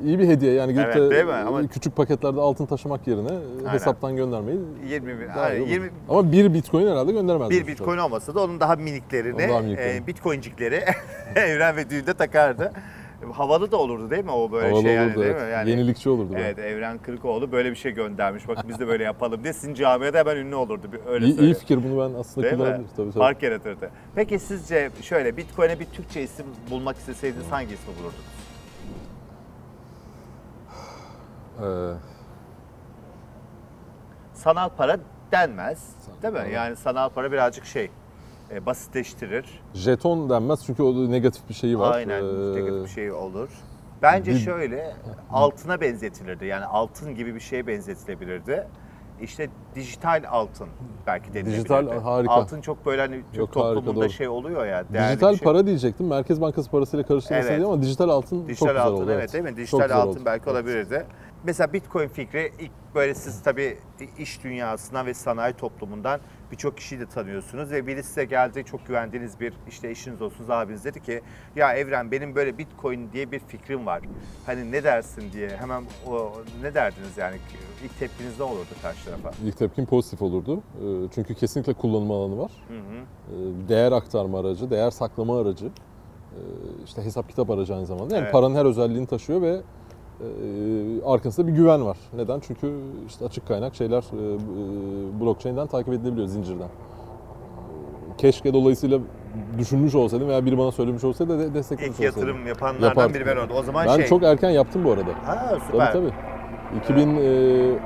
iyi 0.06 0.20
bir 0.20 0.28
hediye. 0.28 0.54
Yani 0.54 0.74
gidip 0.74 0.86
Evet, 0.96 1.12
de? 1.28 1.34
Ama- 1.34 1.68
küçük 1.68 1.96
paketlerde 1.96 2.40
altın 2.42 2.66
taşımak 2.66 3.08
yerine 3.08 3.32
e, 3.68 3.70
hesaptan 3.72 4.16
göndermeyi 4.16 4.60
20 4.90 5.20
bin, 5.20 5.28
olur. 5.28 5.68
20 5.68 5.90
Ama 6.10 6.32
bir 6.32 6.54
Bitcoin 6.54 6.88
herhalde 6.88 7.12
göndermez. 7.12 7.50
bir 7.50 7.68
bitcoin 7.68 7.98
olmasa 7.98 8.36
da 8.36 8.44
onun 8.44 8.60
daha 8.60 8.76
miniklerini, 8.76 9.36
Onun 9.44 9.50
daha 9.50 9.60
miniklerini. 9.60 10.04
e, 10.04 10.08
bitcoincikleri 10.08 10.84
Evren 11.36 11.76
ve 11.76 11.90
düğünde 11.90 12.14
takardı. 12.14 12.72
Havalı 13.32 13.72
da 13.72 13.78
olurdu 13.78 14.10
değil 14.10 14.24
mi 14.26 14.32
o 14.32 14.52
böyle 14.52 14.68
Havalı 14.70 14.82
şey 14.82 14.94
yani 14.94 15.08
olurdu, 15.08 15.22
değil 15.22 15.32
evet. 15.36 15.44
mi? 15.48 15.52
Yani, 15.52 15.70
Yenilikçi 15.70 16.10
olurdu. 16.10 16.34
böyle. 16.34 16.46
Evet 16.46 16.60
Evren 16.60 16.98
Kırıkoğlu 16.98 17.52
böyle 17.52 17.72
bir 17.72 17.76
şey 17.76 17.92
göndermiş. 17.92 18.48
Bakın 18.48 18.64
biz 18.70 18.80
de 18.80 18.88
böyle 18.88 19.04
yapalım 19.04 19.44
diye 19.44 19.54
sizin 19.54 19.74
camiada 19.74 20.18
hemen 20.18 20.36
ünlü 20.38 20.56
olurdu. 20.56 20.88
Öyle 21.08 21.26
İyi, 21.26 21.40
iyi 21.40 21.54
fikir 21.54 21.84
bunu 21.84 22.10
ben 22.10 22.20
aslında 22.20 22.50
kullanabilirim. 22.50 22.88
Tabii, 22.98 23.10
tabii. 23.12 23.20
Fark 23.20 23.44
yaratırdı. 23.44 23.90
Peki 24.16 24.40
sizce 24.40 24.90
şöyle 25.02 25.38
Bitcoin'e 25.38 25.80
bir 25.80 25.86
Türkçe 25.86 26.22
isim 26.22 26.46
bulmak 26.72 26.98
isteseydiniz 26.98 27.52
hangi 27.52 27.74
ismi 27.74 27.94
bulurdunuz? 28.00 28.26
Ee, 31.62 31.98
Sanal 34.34 34.70
para 34.70 34.98
denmez. 35.32 35.86
değil 36.22 36.34
mi? 36.34 36.40
para. 36.40 36.50
Yani 36.50 36.76
sanal 36.76 37.10
para 37.10 37.32
birazcık 37.32 37.66
şey 37.66 37.90
e, 38.52 38.66
basitleştirir. 38.66 39.46
jeton 39.74 40.30
denmez 40.30 40.66
çünkü 40.66 40.84
o 40.84 41.12
negatif 41.12 41.50
bir 41.50 41.54
şeyi 41.54 41.80
var. 41.80 41.96
Aynen 41.96 42.24
Ee, 42.24 42.56
negatif 42.56 42.84
bir 42.84 42.90
şey 42.90 43.12
olur. 43.12 43.50
Bence 44.02 44.32
bir- 44.32 44.38
şöyle 44.40 44.94
altına 45.32 45.82
benzetilirdi. 45.82 46.46
Yani 46.46 46.66
altın 46.66 47.16
gibi 47.16 47.36
bir 47.36 47.40
şeye 47.40 47.68
benzetilebilirdi. 47.68 48.68
İşte 49.22 49.50
dijital 49.76 50.24
altın 50.30 50.68
belki 51.08 51.28
denilebilirdi. 51.34 51.58
Dijital, 51.58 52.00
harika. 52.02 52.34
Altın 52.34 52.62
çok 52.62 52.86
böyle 52.86 53.02
hani 53.02 53.22
Türk 53.34 53.42
harika, 53.42 53.54
toplumunda 53.54 54.02
doğru. 54.02 54.10
şey 54.10 54.28
oluyor 54.28 54.66
ya. 54.66 54.84
Dijital 54.94 55.36
şey. 55.36 55.44
para 55.44 55.66
diyecektim. 55.66 56.08
Merkez 56.08 56.42
Bankası 56.42 56.72
parasıyla 56.72 57.06
karıştırmasın 57.06 57.52
Evet. 57.52 57.66
ama 57.66 57.82
dijital 57.82 58.10
altın 58.10 58.48
Dijital 58.48 58.66
çok 58.68 58.76
güzel 58.76 58.84
altın 58.88 59.04
oldu. 59.04 59.12
evet 59.12 59.34
değil 59.34 59.44
mi? 59.44 59.50
Çok 59.50 59.58
Dijital 59.58 59.90
altın 59.92 60.10
oldu. 60.10 60.20
belki 60.26 60.50
Evet. 60.50 61.06
Mesela 61.48 61.74
Bitcoin 61.74 62.08
fikri 62.08 62.52
ilk 62.60 62.72
böyle 62.96 63.14
siz 63.16 63.42
tabii 63.44 63.78
iş 64.20 64.44
dünyasından 64.44 65.06
ve 65.06 65.14
sanayi 65.14 65.54
toplumundan 65.54 66.20
birçok 66.52 66.78
kişiyi 66.78 67.00
de 67.00 67.06
tanıyorsunuz 67.06 67.72
ve 67.72 67.88
biri 67.88 68.04
size 68.04 68.26
geldi 68.26 68.64
çok 68.66 68.88
güvendiğiniz 68.88 69.40
bir 69.40 69.54
işte 69.68 69.90
eşiniz 69.90 70.22
olsun 70.22 70.46
abiniz 70.50 70.86
dedi 70.86 71.02
ki 71.04 71.22
ya 71.56 71.74
Evren 71.74 72.12
benim 72.12 72.36
böyle 72.36 72.58
Bitcoin 72.58 73.12
diye 73.14 73.32
bir 73.32 73.40
fikrim 73.40 73.86
var. 73.86 74.02
Hani 74.46 74.72
ne 74.72 74.84
dersin 74.84 75.32
diye 75.34 75.50
hemen 75.50 75.84
o, 76.08 76.32
ne 76.62 76.74
derdiniz 76.74 77.18
yani 77.18 77.36
ilk 77.86 78.00
tepkiniz 78.00 78.40
ne 78.40 78.46
olurdu 78.46 78.70
karşı 78.82 79.06
tarafa? 79.06 79.32
İlk 79.46 79.58
tepkim 79.58 79.86
pozitif 79.86 80.22
olurdu. 80.22 80.58
Ee, 80.58 81.08
Çünkü 81.16 81.36
kesinlikle 81.36 81.74
kullanım 81.74 82.12
alanı 82.12 82.38
var. 82.38 82.52
Hı 82.68 82.74
hı. 82.74 82.82
Ee, 82.84 83.70
Değer 83.70 83.92
aktarma 83.92 84.40
aracı, 84.40 84.70
değer 84.70 84.92
saklama 84.92 85.42
aracı, 85.42 85.66
ee, 85.66 86.40
işte 86.86 87.04
hesap 87.06 87.30
kitap 87.30 87.50
aracı 87.50 87.76
aynı 87.76 87.86
zamanda. 87.86 88.16
Yani 88.16 88.24
Evet. 88.24 88.34
paranın 88.34 88.56
her 88.56 88.66
özelliğini 88.66 89.08
taşıyor 89.08 89.42
ve 89.42 89.62
arkasında 91.06 91.48
bir 91.48 91.52
güven 91.52 91.86
var. 91.86 91.98
Neden? 92.14 92.40
Çünkü 92.40 92.72
işte 93.08 93.26
açık 93.26 93.48
kaynak 93.48 93.76
şeyler 93.76 94.02
e, 94.02 94.16
e, 94.16 95.22
blockchain'den 95.22 95.68
takip 95.68 95.94
edilebiliyor 95.94 96.28
zincirden. 96.28 96.70
Keşke 98.18 98.54
dolayısıyla 98.54 99.00
düşünmüş 99.58 99.96
olsaydım 99.96 100.28
veya 100.28 100.46
biri 100.46 100.58
bana 100.58 100.72
söylemiş 100.72 101.04
olsaydı 101.04 101.40
de 101.40 101.54
desteklemiş 101.54 102.00
İlk 102.00 102.08
olsaydım. 102.08 102.28
yatırım 102.30 102.48
yapanlardan 102.48 102.88
Yapardım. 102.88 103.14
biri 103.14 103.26
ben 103.26 103.38
oldum. 103.38 103.56
O 103.60 103.64
zaman 103.64 103.88
Ben 103.88 103.96
şey... 103.96 104.06
çok 104.06 104.24
erken 104.24 104.50
yaptım 104.50 104.84
bu 104.84 104.92
arada. 104.92 105.12
Ha 105.26 105.48
Tabii 105.50 105.62
süper. 105.72 105.94
tabii. 105.94 106.12
2000, 106.84 107.18
e, 107.18 107.80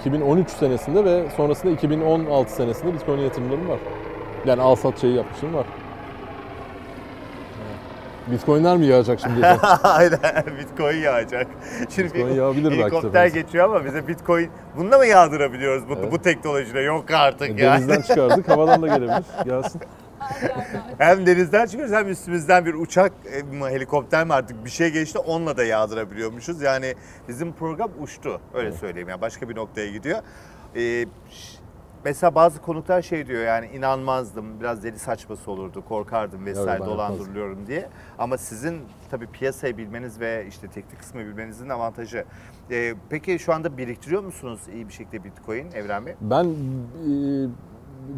2013 0.00 0.50
senesinde 0.50 1.04
ve 1.04 1.30
sonrasında 1.36 1.72
2016 1.72 2.52
senesinde 2.52 2.94
Bitcoin 2.94 3.18
yatırımlarım 3.18 3.68
var. 3.68 3.78
Yani 4.46 4.62
al 4.62 4.74
sat 4.74 4.98
şeyi 5.00 5.14
yapmışım 5.16 5.54
var. 5.54 5.66
Bitcoinler 8.32 8.76
mi 8.76 8.86
yağacak 8.86 9.20
şimdi? 9.20 9.46
Aynen 9.82 10.18
Bitcoin 10.58 10.96
yağacak. 10.96 11.46
Şimdi 11.90 12.14
Bitcoin 12.14 12.34
yağabilir 12.34 12.70
belki 12.70 12.82
helikopter 12.82 13.26
geçiyor 13.26 13.64
ama 13.64 13.84
bize 13.84 14.08
Bitcoin 14.08 14.50
bununla 14.76 14.98
mı 14.98 15.06
yağdırabiliyoruz 15.06 15.88
bu, 15.88 15.94
Evet. 16.00 16.12
bu 16.12 16.22
teknolojide? 16.22 16.80
Yok 16.80 17.10
artık 17.10 17.58
ya. 17.60 17.74
E, 17.74 17.78
Denizden 17.78 18.00
çıkardık, 18.00 18.48
havadan 18.48 18.82
da 18.82 18.86
gelebilir. 18.86 19.24
Gelsin. 19.44 19.80
Hem 20.98 21.26
denizden 21.26 21.66
çıkıyoruz 21.66 21.94
hem 21.94 22.08
üstümüzden 22.08 22.66
bir 22.66 22.74
uçak 22.74 23.12
e, 23.32 23.42
mi, 23.42 23.64
helikopter 23.64 24.24
mi 24.26 24.34
artık 24.34 24.64
bir 24.64 24.70
şey 24.70 24.90
geçti 24.90 25.18
onunla 25.18 25.56
da 25.56 25.64
yağdırabiliyormuşuz. 25.64 26.62
Yani 26.62 26.94
bizim 27.28 27.52
program 27.52 27.90
uçtu 28.00 28.40
öyle 28.54 28.72
söyleyeyim 28.72 29.08
yani 29.08 29.20
başka 29.20 29.48
bir 29.48 29.56
noktaya 29.56 29.90
gidiyor. 29.90 30.18
Ee, 30.76 31.04
mesela 32.04 32.34
bazı 32.34 32.62
konuklar 32.62 33.02
şey 33.02 33.26
diyor 33.26 33.42
yani 33.44 33.66
inanmazdım 33.66 34.60
biraz 34.60 34.82
deli 34.84 34.98
saçması 34.98 35.50
olurdu 35.50 35.84
korkardım 35.88 36.46
vesaire 36.46 36.80
ben 36.80 36.86
dolandırılıyorum 36.86 37.66
diye. 37.66 37.88
Ama 38.18 38.38
sizin 38.38 38.80
tabii 39.10 39.26
piyasayı 39.26 39.76
bilmeniz 39.78 40.20
ve 40.20 40.46
işte 40.48 40.68
teknik 40.68 40.98
kısmı 40.98 41.20
bilmenizin 41.20 41.68
avantajı. 41.68 42.24
Ee, 42.70 42.94
peki 43.10 43.38
şu 43.38 43.54
anda 43.54 43.78
biriktiriyor 43.78 44.22
musunuz 44.22 44.60
iyi 44.74 44.88
bir 44.88 44.92
şekilde 44.92 45.24
Bitcoin 45.24 45.66
Evren 45.74 46.06
Bey? 46.06 46.14
Ben 46.20 46.44
e, 46.44 46.50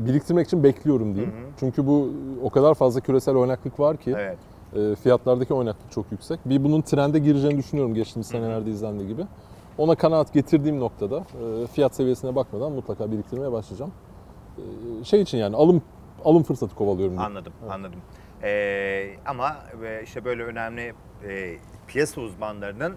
biriktirmek 0.06 0.46
için 0.46 0.64
bekliyorum 0.64 1.14
diyeyim. 1.14 1.34
Çünkü 1.60 1.86
bu 1.86 2.10
o 2.42 2.50
kadar 2.50 2.74
fazla 2.74 3.00
küresel 3.00 3.34
oynaklık 3.34 3.80
var 3.80 3.96
ki 3.96 4.14
Evet. 4.18 4.38
e, 4.76 4.96
fiyatlardaki 4.96 5.54
oynaklık 5.54 5.92
çok 5.92 6.12
yüksek. 6.12 6.40
Bir 6.44 6.64
bunun 6.64 6.82
trende 6.82 7.18
gireceğini 7.18 7.58
düşünüyorum 7.58 7.94
geçtiğimiz 7.94 8.26
senelerde 8.26 8.70
izlendiği 8.70 9.08
gibi. 9.08 9.22
Ona 9.80 9.94
kanaat 9.94 10.32
getirdiğim 10.32 10.80
noktada 10.80 11.16
e, 11.18 11.66
fiyat 11.66 11.94
seviyesine 11.94 12.34
bakmadan 12.34 12.72
mutlaka 12.72 13.12
biriktirmeye 13.12 13.52
başlayacağım. 13.52 13.92
E, 15.00 15.04
Şey 15.04 15.20
için 15.20 15.38
yani 15.38 15.56
alım 15.56 15.82
alım 16.24 16.42
fırsatı 16.42 16.74
kovalıyorum. 16.74 17.18
Anladım, 17.18 17.52
anladım. 17.70 18.00
Ee, 18.42 19.14
ama 19.26 19.56
e, 19.84 20.02
işte 20.04 20.24
böyle 20.24 20.42
önemli 20.42 20.94
e, 21.28 21.56
piyasa 21.86 22.20
uzmanlarının 22.20 22.96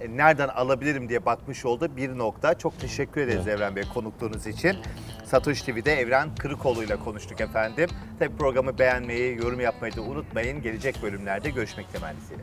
e, 0.00 0.16
nereden 0.16 0.48
alabilirim 0.48 1.08
diye 1.08 1.26
bakmış 1.26 1.64
olduğu 1.66 1.96
bir 1.96 2.18
nokta. 2.18 2.58
Çok 2.58 2.80
teşekkür 2.80 3.20
ederiz 3.20 3.48
Evren 3.48 3.76
Bey 3.76 3.84
konukluğunuz 3.94 4.46
için. 4.46 4.76
Satoshi 5.24 5.66
TV'de 5.66 5.92
Evren 5.92 6.34
Kırıkoğlu 6.34 6.82
ile 6.82 6.96
konuştuk 6.96 7.40
efendim. 7.40 7.88
Tabii 8.18 8.36
programı 8.36 8.78
beğenmeyi, 8.78 9.36
yorum 9.36 9.60
yapmayı 9.60 9.96
da 9.96 10.02
unutmayın. 10.02 10.62
Gelecek 10.62 11.02
bölümlerde 11.02 11.50
görüşmek 11.50 11.92
temennisiyle. 11.92 12.42